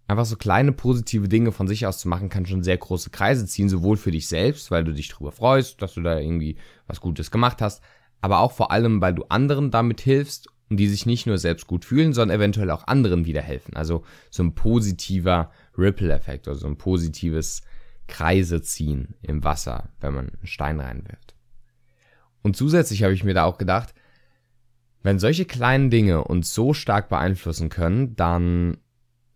Einfach 0.08 0.26
so 0.26 0.36
kleine 0.36 0.72
positive 0.72 1.28
Dinge 1.28 1.52
von 1.52 1.68
sich 1.68 1.88
aus 1.88 1.98
zu 1.98 2.08
machen, 2.08 2.30
kann 2.30 2.46
schon 2.46 2.64
sehr 2.64 2.78
große 2.78 3.10
Kreise 3.10 3.46
ziehen, 3.48 3.70
sowohl 3.70 3.98
für 3.98 4.12
dich 4.12 4.28
selbst, 4.28 4.70
weil 4.70 4.84
du 4.84 4.94
dich 4.94 5.10
darüber 5.10 5.32
freust, 5.32 5.82
dass 5.82 5.96
du 5.96 6.02
da 6.02 6.20
irgendwie 6.20 6.58
was 6.86 7.02
Gutes 7.02 7.32
gemacht 7.32 7.62
hast, 7.62 7.82
aber 8.22 8.40
auch 8.40 8.52
vor 8.52 8.72
allem, 8.72 9.02
weil 9.02 9.16
du 9.16 9.24
anderen 9.30 9.72
damit 9.72 10.02
hilfst 10.02 10.48
und 10.70 10.78
die 10.78 10.88
sich 10.88 11.06
nicht 11.06 11.26
nur 11.26 11.38
selbst 11.38 11.68
gut 11.68 11.86
fühlen, 11.86 12.14
sondern 12.14 12.38
eventuell 12.38 12.70
auch 12.72 12.88
anderen 12.88 13.26
wieder 13.26 13.42
helfen. 13.42 13.76
Also 13.76 14.04
so 14.30 14.44
ein 14.44 14.56
positiver 14.56 15.52
Ripple-Effekt 15.78 16.48
oder 16.48 16.58
so 16.58 16.68
ein 16.68 16.78
positives 16.78 17.64
Kreise 18.08 18.62
ziehen 18.62 19.16
im 19.22 19.44
Wasser, 19.44 19.90
wenn 20.00 20.14
man 20.14 20.30
einen 20.30 20.48
Stein 20.48 20.80
reinwirft. 20.80 21.36
Und 22.44 22.56
zusätzlich 22.56 23.04
habe 23.04 23.14
ich 23.14 23.24
mir 23.24 23.34
da 23.34 23.46
auch 23.46 23.58
gedacht, 23.58 23.96
wenn 25.02 25.20
solche 25.20 25.46
kleinen 25.46 25.90
Dinge 25.90 26.24
uns 26.24 26.54
so 26.54 26.74
stark 26.74 27.10
beeinflussen 27.10 27.70
können, 27.70 28.16
dann 28.16 28.78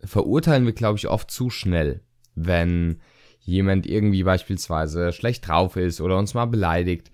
verurteilen 0.04 0.66
wir, 0.66 0.74
glaube 0.74 0.98
ich, 0.98 1.08
oft 1.08 1.32
zu 1.32 1.50
schnell, 1.50 2.02
wenn 2.36 3.02
jemand 3.40 3.88
irgendwie 3.88 4.24
beispielsweise 4.24 5.12
schlecht 5.12 5.48
drauf 5.48 5.76
ist 5.76 6.02
oder 6.02 6.18
uns 6.18 6.34
mal 6.34 6.46
beleidigt 6.46 7.12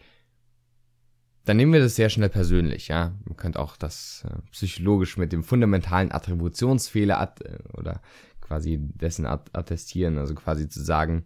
dann 1.45 1.57
nehmen 1.57 1.73
wir 1.73 1.79
das 1.79 1.95
sehr 1.95 2.09
schnell 2.09 2.29
persönlich, 2.29 2.87
ja. 2.87 3.13
Man 3.23 3.37
könnte 3.37 3.59
auch 3.59 3.77
das 3.77 4.25
äh, 4.27 4.41
psychologisch 4.51 5.15
mit 5.17 5.31
dem 5.31 5.43
fundamentalen 5.43 6.11
Attributionsfehler 6.11 7.19
at 7.19 7.41
äh, 7.41 7.59
oder 7.77 8.01
quasi 8.41 8.79
dessen 8.79 9.25
at 9.25 9.55
attestieren, 9.55 10.17
also 10.17 10.33
quasi 10.33 10.67
zu 10.67 10.83
sagen, 10.83 11.25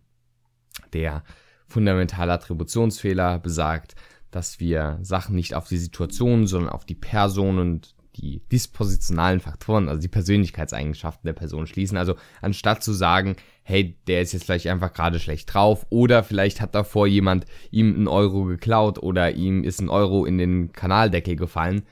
der 0.93 1.23
fundamentale 1.67 2.33
Attributionsfehler 2.33 3.39
besagt, 3.39 3.95
dass 4.29 4.59
wir 4.59 4.99
Sachen 5.01 5.35
nicht 5.35 5.55
auf 5.55 5.67
die 5.67 5.77
Situation, 5.77 6.47
sondern 6.47 6.69
auf 6.69 6.85
die 6.85 6.95
Person 6.95 7.57
und 7.57 7.95
die 8.21 8.41
dispositionalen 8.51 9.39
Faktoren, 9.39 9.89
also 9.89 10.01
die 10.01 10.07
Persönlichkeitseigenschaften 10.07 11.25
der 11.25 11.33
Person 11.33 11.67
schließen. 11.67 11.97
Also 11.97 12.15
anstatt 12.41 12.83
zu 12.83 12.93
sagen, 12.93 13.35
hey, 13.63 13.97
der 14.07 14.21
ist 14.21 14.33
jetzt 14.33 14.45
vielleicht 14.45 14.67
einfach 14.67 14.93
gerade 14.93 15.19
schlecht 15.19 15.53
drauf 15.53 15.85
oder 15.89 16.23
vielleicht 16.23 16.61
hat 16.61 16.75
davor 16.75 17.07
jemand 17.07 17.45
ihm 17.71 17.95
einen 17.95 18.07
Euro 18.07 18.45
geklaut 18.45 18.97
oder 18.97 19.31
ihm 19.31 19.63
ist 19.63 19.79
ein 19.79 19.89
Euro 19.89 20.25
in 20.25 20.37
den 20.37 20.71
Kanaldeckel 20.71 21.35
gefallen, 21.35 21.83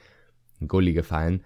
ein 0.59 0.67
Gully 0.67 0.93
gefallen, 0.93 1.43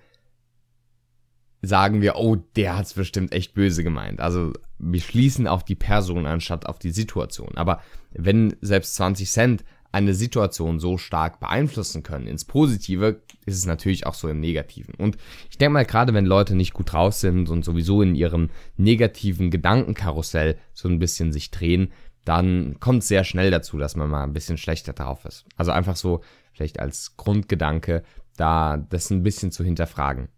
sagen 1.61 2.01
wir, 2.01 2.15
oh, 2.15 2.35
der 2.55 2.77
hat's 2.77 2.93
bestimmt 2.93 3.33
echt 3.33 3.53
böse 3.53 3.83
gemeint. 3.83 4.19
Also 4.19 4.53
wir 4.79 5.01
schließen 5.01 5.47
auf 5.47 5.63
die 5.63 5.75
Person 5.75 6.25
anstatt 6.25 6.65
auf 6.65 6.79
die 6.79 6.91
Situation. 6.91 7.51
Aber 7.55 7.81
wenn 8.11 8.55
selbst 8.61 8.95
20 8.95 9.29
Cent 9.29 9.63
eine 9.91 10.13
Situation 10.13 10.79
so 10.79 10.97
stark 10.97 11.39
beeinflussen 11.39 12.03
können 12.03 12.27
ins 12.27 12.45
Positive, 12.45 13.21
ist 13.45 13.57
es 13.57 13.65
natürlich 13.65 14.05
auch 14.05 14.13
so 14.13 14.29
im 14.29 14.39
Negativen. 14.39 14.93
Und 14.95 15.17
ich 15.49 15.57
denke 15.57 15.73
mal, 15.73 15.85
gerade 15.85 16.13
wenn 16.13 16.25
Leute 16.25 16.55
nicht 16.55 16.73
gut 16.73 16.93
drauf 16.93 17.13
sind 17.13 17.49
und 17.49 17.65
sowieso 17.65 18.01
in 18.01 18.15
ihrem 18.15 18.49
negativen 18.77 19.51
Gedankenkarussell 19.51 20.57
so 20.73 20.87
ein 20.87 20.99
bisschen 20.99 21.33
sich 21.33 21.51
drehen, 21.51 21.91
dann 22.23 22.79
kommt 22.79 23.01
es 23.01 23.07
sehr 23.07 23.23
schnell 23.23 23.51
dazu, 23.51 23.77
dass 23.77 23.95
man 23.95 24.09
mal 24.09 24.23
ein 24.23 24.33
bisschen 24.33 24.57
schlechter 24.57 24.93
drauf 24.93 25.25
ist. 25.25 25.45
Also 25.55 25.71
einfach 25.71 25.95
so 25.95 26.21
vielleicht 26.53 26.79
als 26.79 27.17
Grundgedanke, 27.17 28.03
da 28.37 28.77
das 28.77 29.09
ein 29.09 29.23
bisschen 29.23 29.51
zu 29.51 29.63
hinterfragen. 29.63 30.29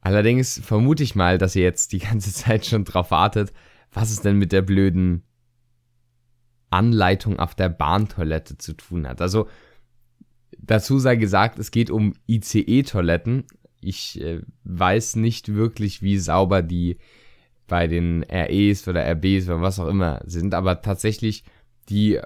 Allerdings 0.00 0.60
vermute 0.62 1.02
ich 1.02 1.14
mal, 1.14 1.38
dass 1.38 1.56
ihr 1.56 1.62
jetzt 1.62 1.92
die 1.92 1.98
ganze 1.98 2.32
Zeit 2.34 2.66
schon 2.66 2.84
drauf 2.84 3.10
wartet, 3.10 3.52
was 3.92 4.10
es 4.10 4.20
denn 4.20 4.36
mit 4.36 4.52
der 4.52 4.62
blöden 4.62 5.22
Anleitung 6.70 7.38
auf 7.38 7.54
der 7.54 7.68
Bahntoilette 7.68 8.58
zu 8.58 8.74
tun 8.74 9.06
hat. 9.08 9.20
Also 9.20 9.48
dazu 10.58 10.98
sei 10.98 11.16
gesagt, 11.16 11.58
es 11.58 11.70
geht 11.70 11.90
um 11.90 12.14
ICE-Toiletten. 12.26 13.44
Ich 13.80 14.20
äh, 14.20 14.42
weiß 14.64 15.16
nicht 15.16 15.54
wirklich, 15.54 16.02
wie 16.02 16.18
sauber 16.18 16.62
die 16.62 16.98
bei 17.66 17.86
den 17.86 18.24
REs 18.24 18.88
oder 18.88 19.04
RBs 19.04 19.48
oder 19.48 19.60
was 19.60 19.78
auch 19.78 19.88
immer 19.88 20.22
sind, 20.24 20.54
aber 20.54 20.80
tatsächlich 20.82 21.44
die 21.88 22.18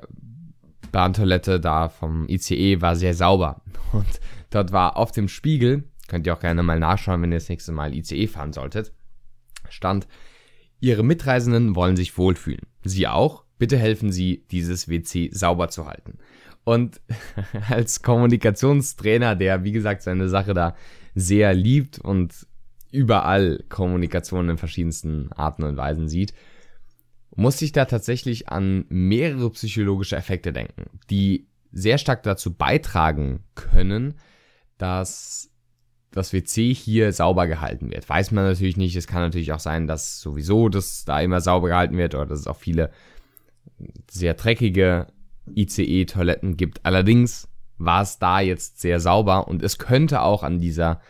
Bahntoilette 0.93 1.59
da 1.59 1.89
vom 1.89 2.29
ICE 2.29 2.81
war 2.81 2.97
sehr 2.97 3.15
sauber. 3.15 3.63
Und 3.93 4.21
dort 4.51 4.73
war 4.73 4.97
auf 4.97 5.13
dem 5.13 5.29
Spiegel, 5.29 5.85
könnt 6.09 6.27
ihr 6.27 6.35
auch 6.35 6.41
gerne 6.41 6.63
mal 6.63 6.79
nachschauen, 6.79 7.23
wenn 7.23 7.33
ihr 7.33 7.39
das 7.39 7.49
nächste 7.49 7.73
Mal 7.73 7.95
ICE 7.95 8.27
fahren 8.27 8.53
solltet, 8.53 8.93
stand, 9.69 10.07
Ihre 10.83 11.05
Mitreisenden 11.05 11.77
wollen 11.77 11.97
sich 11.97 12.19
wohlfühlen. 12.19 12.67
Sie 12.83 13.07
auch? 13.07 13.45
Bitte 13.63 13.79
helfen 13.79 14.11
Sie, 14.11 14.45
dieses 14.51 14.89
WC 14.89 15.31
sauber 15.33 15.69
zu 15.69 15.87
halten. 15.87 16.19
Und 16.65 17.01
als 17.71 18.03
Kommunikationstrainer, 18.03 19.37
der 19.37 19.63
wie 19.63 19.71
gesagt 19.71 20.03
seine 20.03 20.29
Sache 20.29 20.53
da 20.53 20.75
sehr 21.15 21.55
liebt 21.55 22.01
und 22.01 22.49
überall 22.91 23.63
Kommunikation 23.69 24.49
in 24.49 24.59
verschiedensten 24.59 25.31
Arten 25.31 25.63
und 25.63 25.77
Weisen 25.77 26.09
sieht, 26.09 26.35
muss 27.37 27.63
ich 27.63 27.71
da 27.71 27.85
tatsächlich 27.85 28.49
an 28.49 28.85
mehrere 28.89 29.49
psychologische 29.51 30.17
Effekte 30.17 30.53
denken, 30.53 30.99
die 31.09 31.47
sehr 31.71 31.99
stark 31.99 32.25
dazu 32.25 32.55
beitragen 32.55 33.45
können, 33.55 34.15
dass 34.77 35.53
das 36.11 36.33
WC 36.33 36.75
hier 36.75 37.13
sauber 37.13 37.47
gehalten 37.47 37.93
wird. 37.93 38.09
Weiß 38.09 38.33
man 38.33 38.43
natürlich 38.43 38.77
nicht. 38.77 38.97
Es 38.97 39.07
kann 39.07 39.23
natürlich 39.23 39.53
auch 39.53 39.61
sein, 39.61 39.87
dass 39.87 40.21
sowieso 40.21 40.69
das 40.69 41.05
da 41.05 41.21
immer 41.21 41.41
sauber 41.41 41.69
gehalten 41.69 41.97
wird 41.97 42.17
oder 42.17 42.27
dass 42.27 42.41
es 42.41 42.49
auch 42.49 42.57
viele 42.57 42.91
sehr 44.11 44.35
dreckige 44.35 45.09
ICE-Toiletten 45.55 46.57
gibt. 46.57 46.85
Allerdings 46.85 47.49
war 47.79 48.03
es 48.03 48.19
da 48.19 48.41
jetzt 48.41 48.81
sehr 48.81 49.01
sauber 49.01 49.49
und 49.49 49.63
es 49.63 49.79
könnte 49.79 50.23
auch 50.23 50.43
an 50.43 50.61
dieser 50.61 51.01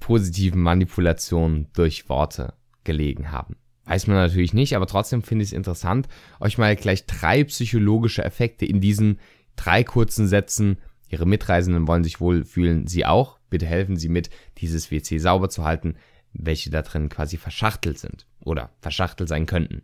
positiven 0.00 0.60
Manipulation 0.60 1.68
durch 1.72 2.08
Worte 2.08 2.54
gelegen 2.84 3.30
haben. 3.30 3.56
Weiß 3.84 4.06
man 4.06 4.16
natürlich 4.16 4.54
nicht, 4.54 4.76
aber 4.76 4.86
trotzdem 4.86 5.22
finde 5.22 5.42
ich 5.42 5.50
es 5.50 5.56
interessant, 5.56 6.08
euch 6.40 6.56
mal 6.56 6.76
gleich 6.76 7.06
drei 7.06 7.44
psychologische 7.44 8.24
Effekte 8.24 8.64
in 8.64 8.80
diesen 8.80 9.18
drei 9.56 9.82
kurzen 9.82 10.28
Sätzen. 10.28 10.78
Ihre 11.08 11.26
Mitreisenden 11.26 11.88
wollen 11.88 12.04
sich 12.04 12.20
wohl 12.20 12.44
fühlen, 12.44 12.86
Sie 12.86 13.04
auch. 13.04 13.38
Bitte 13.50 13.66
helfen 13.66 13.96
Sie 13.96 14.08
mit, 14.08 14.30
dieses 14.58 14.90
WC 14.90 15.18
sauber 15.18 15.50
zu 15.50 15.64
halten, 15.64 15.96
welche 16.32 16.70
da 16.70 16.82
drin 16.82 17.08
quasi 17.08 17.36
verschachtelt 17.36 17.98
sind 17.98 18.26
oder 18.40 18.70
verschachtelt 18.80 19.28
sein 19.28 19.46
könnten. 19.46 19.82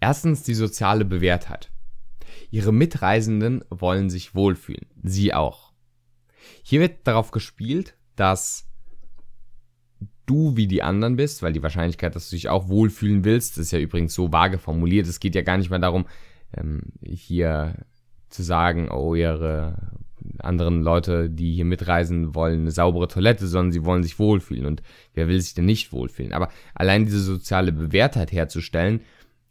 Erstens 0.00 0.42
die 0.42 0.54
soziale 0.54 1.04
Bewährtheit. 1.04 1.70
Ihre 2.50 2.72
Mitreisenden 2.72 3.64
wollen 3.70 4.10
sich 4.10 4.34
wohlfühlen, 4.34 4.86
Sie 5.02 5.34
auch. 5.34 5.72
Hier 6.62 6.80
wird 6.80 7.06
darauf 7.06 7.30
gespielt, 7.30 7.94
dass 8.16 8.68
du 10.26 10.56
wie 10.56 10.66
die 10.66 10.82
anderen 10.82 11.16
bist, 11.16 11.42
weil 11.42 11.52
die 11.52 11.62
Wahrscheinlichkeit, 11.62 12.14
dass 12.14 12.30
du 12.30 12.36
dich 12.36 12.48
auch 12.48 12.68
wohlfühlen 12.68 13.24
willst, 13.24 13.58
ist 13.58 13.72
ja 13.72 13.78
übrigens 13.78 14.14
so 14.14 14.32
vage 14.32 14.58
formuliert. 14.58 15.06
Es 15.06 15.20
geht 15.20 15.34
ja 15.34 15.42
gar 15.42 15.56
nicht 15.56 15.70
mehr 15.70 15.78
darum, 15.78 16.06
ähm, 16.56 16.82
hier 17.02 17.74
zu 18.28 18.42
sagen, 18.42 18.90
oh, 18.90 19.14
ihre 19.14 19.98
anderen 20.40 20.82
Leute, 20.82 21.30
die 21.30 21.54
hier 21.54 21.64
mitreisen, 21.64 22.34
wollen 22.34 22.60
eine 22.60 22.70
saubere 22.70 23.08
Toilette, 23.08 23.46
sondern 23.46 23.72
sie 23.72 23.84
wollen 23.84 24.02
sich 24.02 24.18
wohlfühlen. 24.18 24.66
Und 24.66 24.82
wer 25.14 25.28
will 25.28 25.40
sich 25.40 25.54
denn 25.54 25.64
nicht 25.64 25.92
wohlfühlen? 25.92 26.32
Aber 26.32 26.50
allein 26.74 27.06
diese 27.06 27.20
soziale 27.20 27.72
Bewährtheit 27.72 28.32
herzustellen, 28.32 29.00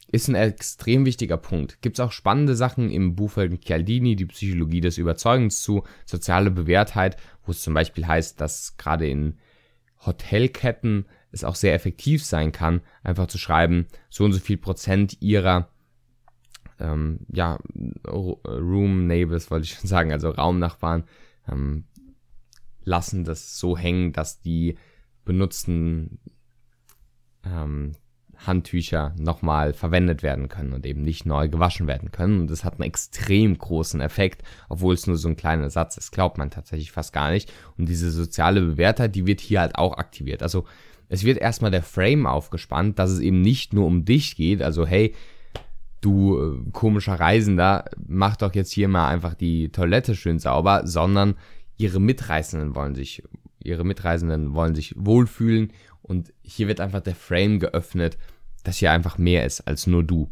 ist 0.09 0.29
ein 0.29 0.35
extrem 0.35 1.05
wichtiger 1.05 1.37
Punkt. 1.37 1.81
Gibt 1.81 1.99
es 1.99 2.05
auch 2.05 2.11
spannende 2.11 2.55
Sachen 2.55 2.89
im 2.89 3.15
Buch 3.15 3.31
von 3.31 3.59
Chialdini, 3.59 4.15
die 4.15 4.25
Psychologie 4.25 4.81
des 4.81 4.97
Überzeugens 4.97 5.61
zu, 5.61 5.83
soziale 6.05 6.49
Bewährtheit, 6.49 7.17
wo 7.45 7.51
es 7.51 7.61
zum 7.61 7.73
Beispiel 7.73 8.07
heißt, 8.07 8.39
dass 8.39 8.77
gerade 8.77 9.07
in 9.07 9.37
Hotelketten 10.05 11.05
es 11.31 11.43
auch 11.43 11.55
sehr 11.55 11.73
effektiv 11.73 12.23
sein 12.23 12.51
kann, 12.51 12.81
einfach 13.03 13.27
zu 13.27 13.37
schreiben, 13.37 13.87
so 14.09 14.23
und 14.23 14.31
so 14.31 14.39
viel 14.39 14.57
Prozent 14.57 15.21
ihrer 15.21 15.69
ähm, 16.79 17.19
ja, 17.31 17.59
Room 18.07 19.07
Neighbors 19.07 19.51
wollte 19.51 19.65
ich 19.65 19.73
schon 19.73 19.87
sagen, 19.87 20.11
also 20.11 20.29
Raumnachbarn, 20.29 21.03
ähm, 21.47 21.85
lassen 22.83 23.25
das 23.25 23.59
so 23.59 23.77
hängen, 23.77 24.13
dass 24.13 24.39
die 24.39 24.77
benutzten 25.25 26.19
ähm, 27.43 27.93
Handtücher 28.45 29.13
nochmal 29.17 29.73
verwendet 29.73 30.23
werden 30.23 30.49
können 30.49 30.73
und 30.73 30.85
eben 30.85 31.01
nicht 31.01 31.25
neu 31.25 31.49
gewaschen 31.49 31.87
werden 31.87 32.11
können. 32.11 32.41
Und 32.41 32.51
das 32.51 32.63
hat 32.63 32.75
einen 32.75 32.83
extrem 32.83 33.57
großen 33.57 34.01
Effekt, 34.01 34.43
obwohl 34.69 34.93
es 34.93 35.07
nur 35.07 35.17
so 35.17 35.27
ein 35.27 35.37
kleiner 35.37 35.69
Satz 35.69 35.97
ist. 35.97 36.11
Glaubt 36.11 36.37
man 36.37 36.51
tatsächlich 36.51 36.91
fast 36.91 37.13
gar 37.13 37.31
nicht. 37.31 37.51
Und 37.77 37.89
diese 37.89 38.11
soziale 38.11 38.61
Bewerter, 38.61 39.07
die 39.07 39.25
wird 39.25 39.41
hier 39.41 39.61
halt 39.61 39.75
auch 39.75 39.97
aktiviert. 39.97 40.43
Also 40.43 40.65
es 41.09 41.23
wird 41.23 41.37
erstmal 41.37 41.71
der 41.71 41.83
Frame 41.83 42.25
aufgespannt, 42.25 42.99
dass 42.99 43.09
es 43.09 43.19
eben 43.19 43.41
nicht 43.41 43.73
nur 43.73 43.85
um 43.85 44.05
dich 44.05 44.35
geht. 44.35 44.61
Also 44.61 44.85
hey, 44.85 45.15
du 46.01 46.37
äh, 46.39 46.71
komischer 46.71 47.19
Reisender, 47.19 47.85
mach 48.07 48.35
doch 48.35 48.53
jetzt 48.53 48.71
hier 48.71 48.87
mal 48.87 49.07
einfach 49.09 49.33
die 49.33 49.69
Toilette 49.69 50.15
schön 50.15 50.39
sauber, 50.39 50.81
sondern 50.85 51.35
ihre 51.77 51.99
Mitreisenden 51.99 52.75
wollen 52.75 52.95
sich, 52.95 53.23
ihre 53.63 53.83
Mitreisenden 53.83 54.53
wollen 54.53 54.75
sich 54.75 54.93
wohlfühlen 54.97 55.71
und 56.07 56.33
hier 56.41 56.67
wird 56.67 56.79
einfach 56.79 57.01
der 57.01 57.15
Frame 57.15 57.59
geöffnet, 57.59 58.17
dass 58.63 58.77
hier 58.77 58.91
einfach 58.91 59.17
mehr 59.17 59.45
ist 59.45 59.61
als 59.61 59.87
nur 59.87 60.03
du. 60.03 60.31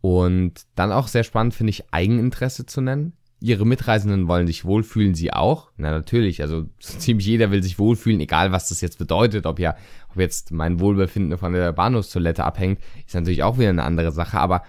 Und 0.00 0.66
dann 0.74 0.92
auch 0.92 1.08
sehr 1.08 1.24
spannend 1.24 1.54
finde 1.54 1.70
ich 1.70 1.92
Eigeninteresse 1.92 2.66
zu 2.66 2.80
nennen. 2.80 3.14
Ihre 3.40 3.66
Mitreisenden 3.66 4.26
wollen 4.26 4.46
sich 4.46 4.64
wohlfühlen, 4.64 5.14
sie 5.14 5.32
auch. 5.32 5.70
Na 5.76 5.90
natürlich, 5.90 6.42
also 6.42 6.66
so 6.80 6.98
ziemlich 6.98 7.26
jeder 7.26 7.50
will 7.50 7.62
sich 7.62 7.78
wohlfühlen, 7.78 8.20
egal 8.20 8.52
was 8.52 8.68
das 8.68 8.80
jetzt 8.80 8.98
bedeutet, 8.98 9.46
ob 9.46 9.58
ja, 9.58 9.76
ob 10.10 10.16
jetzt 10.16 10.50
mein 10.50 10.80
Wohlbefinden 10.80 11.38
von 11.38 11.52
der 11.52 11.72
Bahnhofstoilette 11.72 12.44
abhängt, 12.44 12.80
ist 13.06 13.14
natürlich 13.14 13.42
auch 13.42 13.58
wieder 13.58 13.70
eine 13.70 13.84
andere 13.84 14.12
Sache, 14.12 14.38
aber 14.38 14.62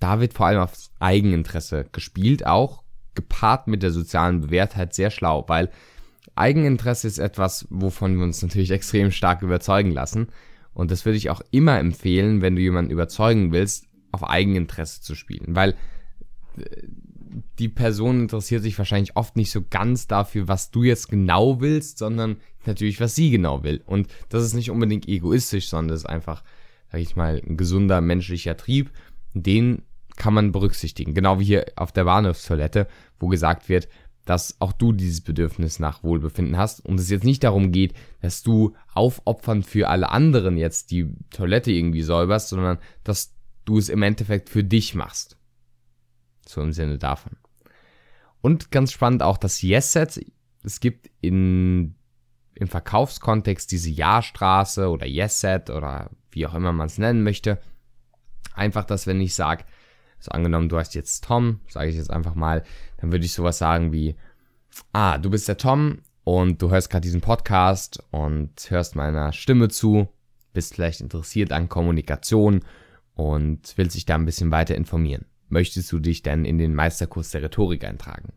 da 0.00 0.20
wird 0.20 0.34
vor 0.34 0.46
allem 0.46 0.60
aufs 0.60 0.90
Eigeninteresse 1.00 1.86
gespielt, 1.90 2.46
auch 2.46 2.82
gepaart 3.14 3.68
mit 3.68 3.82
der 3.82 3.90
sozialen 3.90 4.42
Bewährtheit 4.42 4.92
sehr 4.92 5.10
schlau, 5.10 5.44
weil 5.48 5.70
Eigeninteresse 6.34 7.06
ist 7.06 7.18
etwas, 7.18 7.66
wovon 7.70 8.16
wir 8.16 8.24
uns 8.24 8.42
natürlich 8.42 8.70
extrem 8.70 9.10
stark 9.10 9.42
überzeugen 9.42 9.92
lassen. 9.92 10.28
Und 10.72 10.90
das 10.90 11.04
würde 11.04 11.18
ich 11.18 11.30
auch 11.30 11.42
immer 11.50 11.78
empfehlen, 11.78 12.42
wenn 12.42 12.56
du 12.56 12.62
jemanden 12.62 12.90
überzeugen 12.90 13.52
willst, 13.52 13.86
auf 14.10 14.28
Eigeninteresse 14.28 15.02
zu 15.02 15.14
spielen. 15.14 15.54
Weil 15.54 15.74
äh, 16.56 16.86
die 17.58 17.68
Person 17.68 18.20
interessiert 18.20 18.62
sich 18.62 18.78
wahrscheinlich 18.78 19.16
oft 19.16 19.36
nicht 19.36 19.50
so 19.50 19.62
ganz 19.68 20.06
dafür, 20.06 20.48
was 20.48 20.70
du 20.70 20.82
jetzt 20.82 21.08
genau 21.08 21.60
willst, 21.60 21.98
sondern 21.98 22.36
natürlich, 22.66 23.00
was 23.00 23.14
sie 23.14 23.30
genau 23.30 23.62
will. 23.62 23.82
Und 23.86 24.08
das 24.28 24.44
ist 24.44 24.54
nicht 24.54 24.70
unbedingt 24.70 25.08
egoistisch, 25.08 25.68
sondern 25.68 25.88
das 25.88 26.00
ist 26.00 26.06
einfach, 26.06 26.42
sag 26.90 27.00
ich 27.00 27.16
mal, 27.16 27.40
ein 27.44 27.56
gesunder 27.56 28.00
menschlicher 28.00 28.56
Trieb. 28.56 28.90
Den 29.34 29.82
kann 30.16 30.34
man 30.34 30.52
berücksichtigen. 30.52 31.14
Genau 31.14 31.40
wie 31.40 31.44
hier 31.44 31.66
auf 31.76 31.92
der 31.92 32.04
Bahnhofstoilette, 32.04 32.86
wo 33.18 33.28
gesagt 33.28 33.68
wird, 33.68 33.88
dass 34.24 34.60
auch 34.60 34.72
du 34.72 34.92
dieses 34.92 35.20
Bedürfnis 35.20 35.78
nach 35.78 36.02
Wohlbefinden 36.02 36.56
hast 36.56 36.84
und 36.84 36.98
es 36.98 37.10
jetzt 37.10 37.24
nicht 37.24 37.44
darum 37.44 37.72
geht, 37.72 37.94
dass 38.20 38.42
du 38.42 38.74
aufopfern 38.94 39.62
für 39.62 39.88
alle 39.88 40.10
anderen 40.10 40.56
jetzt 40.56 40.90
die 40.90 41.12
Toilette 41.30 41.70
irgendwie 41.70 42.02
säuberst, 42.02 42.48
sondern 42.48 42.78
dass 43.02 43.34
du 43.64 43.78
es 43.78 43.88
im 43.88 44.02
Endeffekt 44.02 44.48
für 44.48 44.64
dich 44.64 44.94
machst. 44.94 45.36
So 46.46 46.62
im 46.62 46.72
Sinne 46.72 46.98
davon. 46.98 47.32
Und 48.40 48.70
ganz 48.70 48.92
spannend 48.92 49.22
auch 49.22 49.38
das 49.38 49.62
Yes-Set. 49.62 50.24
Es 50.62 50.80
gibt 50.80 51.10
in, 51.20 51.94
im 52.54 52.68
Verkaufskontext 52.68 53.70
diese 53.72 53.90
Ja-Straße 53.90 54.88
oder 54.88 55.06
Yes-Set 55.06 55.70
oder 55.70 56.10
wie 56.30 56.46
auch 56.46 56.54
immer 56.54 56.72
man 56.72 56.86
es 56.86 56.98
nennen 56.98 57.22
möchte. 57.22 57.58
Einfach, 58.54 58.84
dass 58.84 59.06
wenn 59.06 59.20
ich 59.20 59.34
sage, 59.34 59.64
so 60.24 60.30
angenommen, 60.30 60.68
du 60.68 60.78
hast 60.78 60.94
jetzt 60.94 61.24
Tom, 61.24 61.60
sage 61.68 61.90
ich 61.90 61.96
jetzt 61.96 62.10
einfach 62.10 62.34
mal, 62.34 62.64
dann 62.98 63.12
würde 63.12 63.24
ich 63.24 63.32
sowas 63.32 63.58
sagen 63.58 63.92
wie, 63.92 64.16
ah, 64.92 65.18
du 65.18 65.30
bist 65.30 65.48
der 65.48 65.58
Tom 65.58 65.98
und 66.24 66.62
du 66.62 66.70
hörst 66.70 66.90
gerade 66.90 67.02
diesen 67.02 67.20
Podcast 67.20 68.02
und 68.10 68.52
hörst 68.70 68.96
meiner 68.96 69.32
Stimme 69.32 69.68
zu, 69.68 70.08
bist 70.52 70.74
vielleicht 70.74 71.00
interessiert 71.00 71.52
an 71.52 71.68
Kommunikation 71.68 72.64
und 73.14 73.74
willst 73.76 73.96
dich 73.96 74.06
da 74.06 74.14
ein 74.14 74.24
bisschen 74.24 74.50
weiter 74.50 74.74
informieren. 74.74 75.26
möchtest 75.48 75.92
du 75.92 76.00
dich 76.00 76.22
denn 76.22 76.44
in 76.44 76.58
den 76.58 76.74
Meisterkurs 76.74 77.30
der 77.30 77.42
Rhetorik 77.42 77.84
eintragen? 77.84 78.32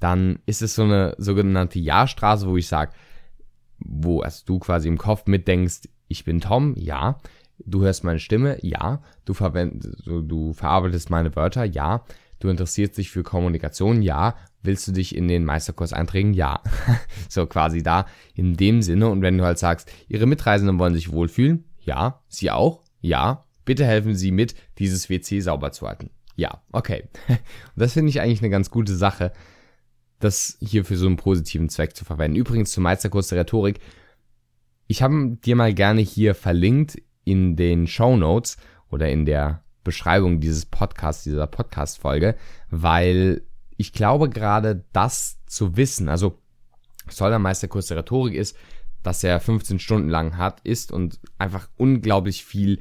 Dann 0.00 0.40
ist 0.46 0.62
es 0.62 0.74
so 0.74 0.82
eine 0.82 1.14
sogenannte 1.18 1.78
Ja-Straße, 1.78 2.48
wo 2.48 2.56
ich 2.56 2.66
sage, 2.66 2.92
wo 3.78 4.20
also 4.20 4.42
du 4.46 4.58
quasi 4.58 4.88
im 4.88 4.98
Kopf 4.98 5.26
mitdenkst, 5.26 5.82
ich 6.08 6.24
bin 6.24 6.40
Tom, 6.40 6.74
ja. 6.76 7.20
Du 7.66 7.82
hörst 7.82 8.04
meine 8.04 8.18
Stimme, 8.18 8.58
ja. 8.62 9.02
Du, 9.24 9.34
verwendest, 9.34 10.06
du, 10.06 10.22
du 10.22 10.52
verarbeitest 10.52 11.10
meine 11.10 11.34
Wörter, 11.36 11.64
ja. 11.64 12.04
Du 12.38 12.48
interessierst 12.48 12.96
dich 12.96 13.10
für 13.10 13.22
Kommunikation, 13.22 14.02
ja. 14.02 14.36
Willst 14.62 14.88
du 14.88 14.92
dich 14.92 15.14
in 15.14 15.28
den 15.28 15.44
Meisterkurs 15.44 15.92
eintragen? 15.92 16.32
Ja. 16.32 16.62
so 17.28 17.46
quasi 17.46 17.82
da 17.82 18.06
in 18.34 18.56
dem 18.56 18.82
Sinne. 18.82 19.08
Und 19.08 19.22
wenn 19.22 19.38
du 19.38 19.44
halt 19.44 19.58
sagst, 19.58 19.90
ihre 20.08 20.26
Mitreisenden 20.26 20.78
wollen 20.78 20.94
sich 20.94 21.12
wohlfühlen, 21.12 21.64
ja. 21.80 22.22
Sie 22.28 22.50
auch, 22.50 22.82
ja. 23.00 23.44
Bitte 23.64 23.84
helfen 23.84 24.14
Sie 24.14 24.32
mit, 24.32 24.54
dieses 24.78 25.10
WC 25.10 25.40
sauber 25.40 25.70
zu 25.70 25.86
halten. 25.86 26.10
Ja, 26.34 26.62
okay. 26.72 27.04
Und 27.28 27.38
das 27.76 27.92
finde 27.92 28.08
ich 28.10 28.20
eigentlich 28.20 28.40
eine 28.40 28.50
ganz 28.50 28.70
gute 28.70 28.96
Sache, 28.96 29.32
das 30.18 30.56
hier 30.60 30.84
für 30.84 30.96
so 30.96 31.06
einen 31.06 31.16
positiven 31.16 31.68
Zweck 31.68 31.94
zu 31.94 32.04
verwenden. 32.04 32.36
Übrigens 32.36 32.72
zum 32.72 32.84
Meisterkurs 32.84 33.28
der 33.28 33.38
Rhetorik. 33.38 33.80
Ich 34.86 35.02
habe 35.02 35.36
dir 35.44 35.56
mal 35.56 35.74
gerne 35.74 36.00
hier 36.00 36.34
verlinkt 36.34 37.00
in 37.30 37.54
den 37.54 37.86
Show 37.86 38.16
Notes 38.16 38.56
oder 38.90 39.08
in 39.08 39.24
der 39.24 39.62
Beschreibung 39.84 40.40
dieses 40.40 40.66
Podcasts, 40.66 41.22
dieser 41.24 41.46
Podcast-Folge, 41.46 42.36
weil 42.70 43.42
ich 43.76 43.92
glaube 43.92 44.28
gerade 44.28 44.84
das 44.92 45.38
zu 45.46 45.76
wissen, 45.76 46.08
also 46.08 46.38
soll 47.08 47.30
der 47.30 47.38
Meisterkurs 47.38 47.86
der 47.86 47.98
Rhetorik 47.98 48.34
ist, 48.34 48.56
dass 49.02 49.24
er 49.24 49.40
15 49.40 49.78
Stunden 49.78 50.08
lang 50.08 50.36
hat, 50.36 50.60
ist 50.60 50.92
und 50.92 51.20
einfach 51.38 51.68
unglaublich 51.76 52.44
viel 52.44 52.80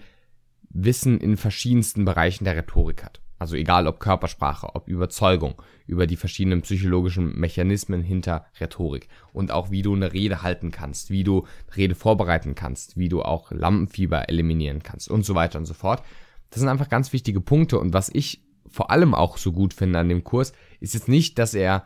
Wissen 0.69 1.19
in 1.19 1.37
verschiedensten 1.37 2.05
Bereichen 2.05 2.43
der 2.43 2.57
Rhetorik 2.57 3.03
hat. 3.03 3.21
Also 3.39 3.55
egal 3.55 3.87
ob 3.87 3.99
Körpersprache, 3.99 4.75
ob 4.75 4.87
Überzeugung, 4.87 5.55
über 5.87 6.05
die 6.05 6.17
verschiedenen 6.17 6.61
psychologischen 6.61 7.39
Mechanismen 7.39 8.03
hinter 8.03 8.45
Rhetorik. 8.59 9.07
Und 9.33 9.51
auch 9.51 9.71
wie 9.71 9.81
du 9.81 9.95
eine 9.95 10.13
Rede 10.13 10.43
halten 10.43 10.71
kannst, 10.71 11.09
wie 11.09 11.23
du 11.23 11.47
Rede 11.75 11.95
vorbereiten 11.95 12.53
kannst, 12.53 12.97
wie 12.97 13.09
du 13.09 13.23
auch 13.23 13.51
Lampenfieber 13.51 14.29
eliminieren 14.29 14.83
kannst 14.83 15.09
und 15.09 15.25
so 15.25 15.35
weiter 15.35 15.57
und 15.57 15.65
so 15.65 15.73
fort. 15.73 16.03
Das 16.49 16.59
sind 16.59 16.69
einfach 16.69 16.89
ganz 16.89 17.13
wichtige 17.13 17.41
Punkte. 17.41 17.79
Und 17.79 17.93
was 17.93 18.09
ich 18.13 18.43
vor 18.67 18.91
allem 18.91 19.15
auch 19.15 19.37
so 19.37 19.51
gut 19.51 19.73
finde 19.73 19.99
an 19.99 20.09
dem 20.09 20.23
Kurs, 20.23 20.51
ist 20.79 20.93
jetzt 20.93 21.07
nicht, 21.07 21.39
dass 21.39 21.53
er 21.53 21.85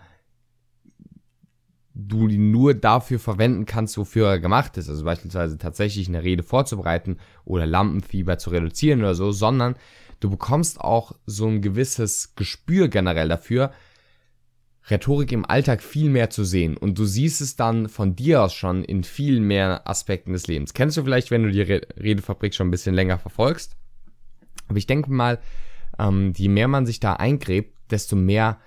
du 1.95 2.27
ihn 2.27 2.51
nur 2.51 2.73
dafür 2.73 3.19
verwenden 3.19 3.65
kannst, 3.65 3.97
wofür 3.97 4.27
er 4.27 4.39
gemacht 4.39 4.77
ist, 4.77 4.89
also 4.89 5.05
beispielsweise 5.05 5.57
tatsächlich 5.57 6.07
eine 6.07 6.23
Rede 6.23 6.41
vorzubereiten 6.41 7.17
oder 7.45 7.67
Lampenfieber 7.67 8.37
zu 8.37 8.49
reduzieren 8.49 8.99
oder 8.99 9.13
so, 9.13 9.31
sondern 9.31 9.75
du 10.23 10.29
bekommst 10.29 10.79
auch 10.79 11.11
so 11.25 11.47
ein 11.47 11.61
gewisses 11.61 12.33
Gespür 12.35 12.87
generell 12.87 13.27
dafür, 13.27 13.73
Rhetorik 14.89 15.31
im 15.31 15.45
Alltag 15.45 15.81
viel 15.81 16.09
mehr 16.09 16.29
zu 16.29 16.43
sehen 16.43 16.77
und 16.77 16.97
du 16.97 17.05
siehst 17.05 17.41
es 17.41 17.55
dann 17.55 17.89
von 17.89 18.15
dir 18.15 18.43
aus 18.43 18.53
schon 18.53 18.83
in 18.83 19.03
viel 19.03 19.39
mehr 19.39 19.87
Aspekten 19.87 20.33
des 20.33 20.47
Lebens. 20.47 20.73
Kennst 20.73 20.97
du 20.97 21.03
vielleicht, 21.03 21.31
wenn 21.31 21.43
du 21.43 21.51
die 21.51 21.61
Redefabrik 21.61 22.53
schon 22.53 22.67
ein 22.67 22.71
bisschen 22.71 22.95
länger 22.95 23.17
verfolgst? 23.17 23.77
Aber 24.67 24.77
ich 24.77 24.87
denke 24.87 25.11
mal, 25.11 25.39
ähm, 25.99 26.33
je 26.35 26.49
mehr 26.49 26.67
man 26.67 26.85
sich 26.85 26.99
da 26.99 27.13
eingräbt, 27.13 27.77
desto 27.91 28.15
mehr 28.15 28.59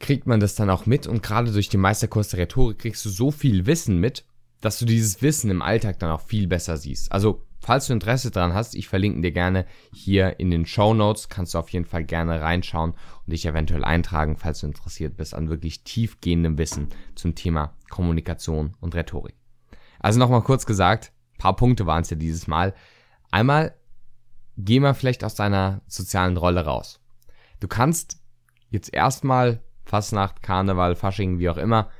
kriegt 0.00 0.26
man 0.26 0.40
das 0.40 0.54
dann 0.54 0.70
auch 0.70 0.86
mit 0.86 1.06
und 1.08 1.22
gerade 1.22 1.52
durch 1.52 1.68
den 1.68 1.80
Meisterkurs 1.80 2.28
der 2.28 2.40
Rhetorik 2.40 2.78
kriegst 2.78 3.04
du 3.04 3.08
so 3.08 3.30
viel 3.30 3.66
Wissen 3.66 3.98
mit, 3.98 4.24
dass 4.60 4.78
du 4.78 4.84
dieses 4.84 5.22
Wissen 5.22 5.50
im 5.50 5.62
Alltag 5.62 5.98
dann 5.98 6.10
auch 6.10 6.20
viel 6.20 6.46
besser 6.46 6.76
siehst. 6.76 7.10
Also, 7.12 7.47
falls 7.68 7.86
du 7.86 7.92
Interesse 7.92 8.30
daran 8.30 8.54
hast, 8.54 8.74
ich 8.74 8.88
verlinke 8.88 9.20
dir 9.20 9.30
gerne 9.30 9.66
hier 9.92 10.40
in 10.40 10.50
den 10.50 10.64
Show 10.64 10.94
Notes, 10.94 11.28
kannst 11.28 11.52
du 11.52 11.58
auf 11.58 11.68
jeden 11.68 11.84
Fall 11.84 12.02
gerne 12.02 12.40
reinschauen 12.40 12.92
und 12.92 13.30
dich 13.30 13.44
eventuell 13.44 13.84
eintragen, 13.84 14.38
falls 14.38 14.60
du 14.60 14.66
interessiert 14.68 15.18
bist 15.18 15.34
an 15.34 15.50
wirklich 15.50 15.84
tiefgehendem 15.84 16.56
Wissen 16.56 16.88
zum 17.14 17.34
Thema 17.34 17.74
Kommunikation 17.90 18.74
und 18.80 18.94
Rhetorik. 18.94 19.34
Also 20.00 20.18
nochmal 20.18 20.40
kurz 20.40 20.64
gesagt, 20.64 21.12
paar 21.36 21.56
Punkte 21.56 21.84
waren 21.84 22.00
es 22.00 22.08
ja 22.08 22.16
dieses 22.16 22.46
Mal. 22.46 22.72
Einmal, 23.30 23.74
geh 24.56 24.80
mal 24.80 24.94
vielleicht 24.94 25.22
aus 25.22 25.34
deiner 25.34 25.82
sozialen 25.86 26.38
Rolle 26.38 26.64
raus. 26.64 27.02
Du 27.60 27.68
kannst 27.68 28.18
jetzt 28.70 28.94
erstmal 28.94 29.60
Fastnacht, 29.84 30.40
Karneval, 30.40 30.94
Fasching, 30.94 31.38
wie 31.38 31.50
auch 31.50 31.58
immer, 31.58 31.90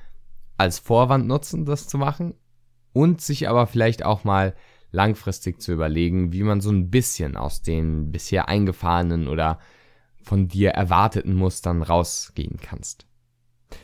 als 0.57 0.79
Vorwand 0.79 1.27
nutzen, 1.27 1.67
das 1.67 1.89
zu 1.89 1.99
machen 1.99 2.33
und 2.95 3.21
sich 3.21 3.51
aber 3.51 3.67
vielleicht 3.67 4.03
auch 4.03 4.25
mal 4.25 4.55
langfristig 4.91 5.61
zu 5.61 5.73
überlegen, 5.73 6.33
wie 6.33 6.43
man 6.43 6.61
so 6.61 6.71
ein 6.71 6.91
bisschen 6.91 7.37
aus 7.37 7.63
den 7.63 8.11
bisher 8.11 8.49
eingefahrenen 8.49 9.29
oder 9.29 9.59
von 10.23 10.49
dir 10.49 10.71
erwarteten 10.71 11.35
Mustern 11.35 11.83
rausgehen 11.83 12.59
kannst. 12.61 13.07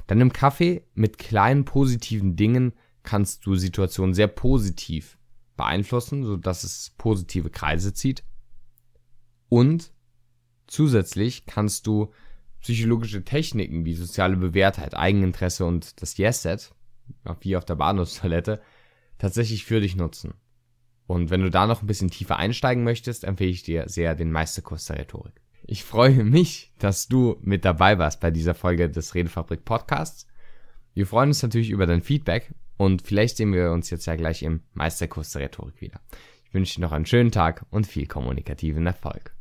Dann 0.06 0.20
im 0.20 0.32
Kaffee 0.32 0.84
mit 0.94 1.18
kleinen 1.18 1.64
positiven 1.64 2.36
Dingen 2.36 2.72
kannst 3.02 3.44
du 3.46 3.54
Situationen 3.54 4.14
sehr 4.14 4.28
positiv 4.28 5.18
beeinflussen, 5.56 6.24
sodass 6.24 6.64
es 6.64 6.94
positive 6.96 7.50
Kreise 7.50 7.92
zieht. 7.92 8.24
Und 9.48 9.92
zusätzlich 10.66 11.46
kannst 11.46 11.86
du 11.86 12.12
psychologische 12.60 13.24
Techniken 13.24 13.84
wie 13.84 13.94
soziale 13.94 14.36
Bewährtheit, 14.36 14.94
Eigeninteresse 14.94 15.66
und 15.66 16.00
das 16.00 16.16
Yes-Set, 16.16 16.74
wie 17.40 17.56
auf 17.56 17.66
der 17.66 17.74
Bahnhofstoilette, 17.74 18.62
tatsächlich 19.18 19.66
für 19.66 19.80
dich 19.80 19.96
nutzen. 19.96 20.34
Und 21.06 21.30
wenn 21.30 21.42
du 21.42 21.50
da 21.50 21.66
noch 21.66 21.82
ein 21.82 21.86
bisschen 21.86 22.10
tiefer 22.10 22.36
einsteigen 22.36 22.84
möchtest, 22.84 23.24
empfehle 23.24 23.50
ich 23.50 23.62
dir 23.62 23.88
sehr 23.88 24.14
den 24.14 24.32
Meisterkurs 24.32 24.86
der 24.86 24.98
Rhetorik. 24.98 25.34
Ich 25.66 25.84
freue 25.84 26.24
mich, 26.24 26.72
dass 26.78 27.08
du 27.08 27.36
mit 27.40 27.64
dabei 27.64 27.98
warst 27.98 28.20
bei 28.20 28.30
dieser 28.30 28.54
Folge 28.54 28.90
des 28.90 29.14
Redefabrik 29.14 29.64
Podcasts. 29.64 30.26
Wir 30.94 31.06
freuen 31.06 31.30
uns 31.30 31.42
natürlich 31.42 31.70
über 31.70 31.86
dein 31.86 32.02
Feedback 32.02 32.54
und 32.76 33.02
vielleicht 33.02 33.36
sehen 33.36 33.52
wir 33.52 33.72
uns 33.72 33.90
jetzt 33.90 34.06
ja 34.06 34.16
gleich 34.16 34.42
im 34.42 34.60
Meisterkurs 34.74 35.32
der 35.32 35.42
Rhetorik 35.42 35.80
wieder. 35.80 36.00
Ich 36.46 36.54
wünsche 36.54 36.76
dir 36.76 36.82
noch 36.82 36.92
einen 36.92 37.06
schönen 37.06 37.32
Tag 37.32 37.64
und 37.70 37.86
viel 37.86 38.06
kommunikativen 38.06 38.86
Erfolg. 38.86 39.33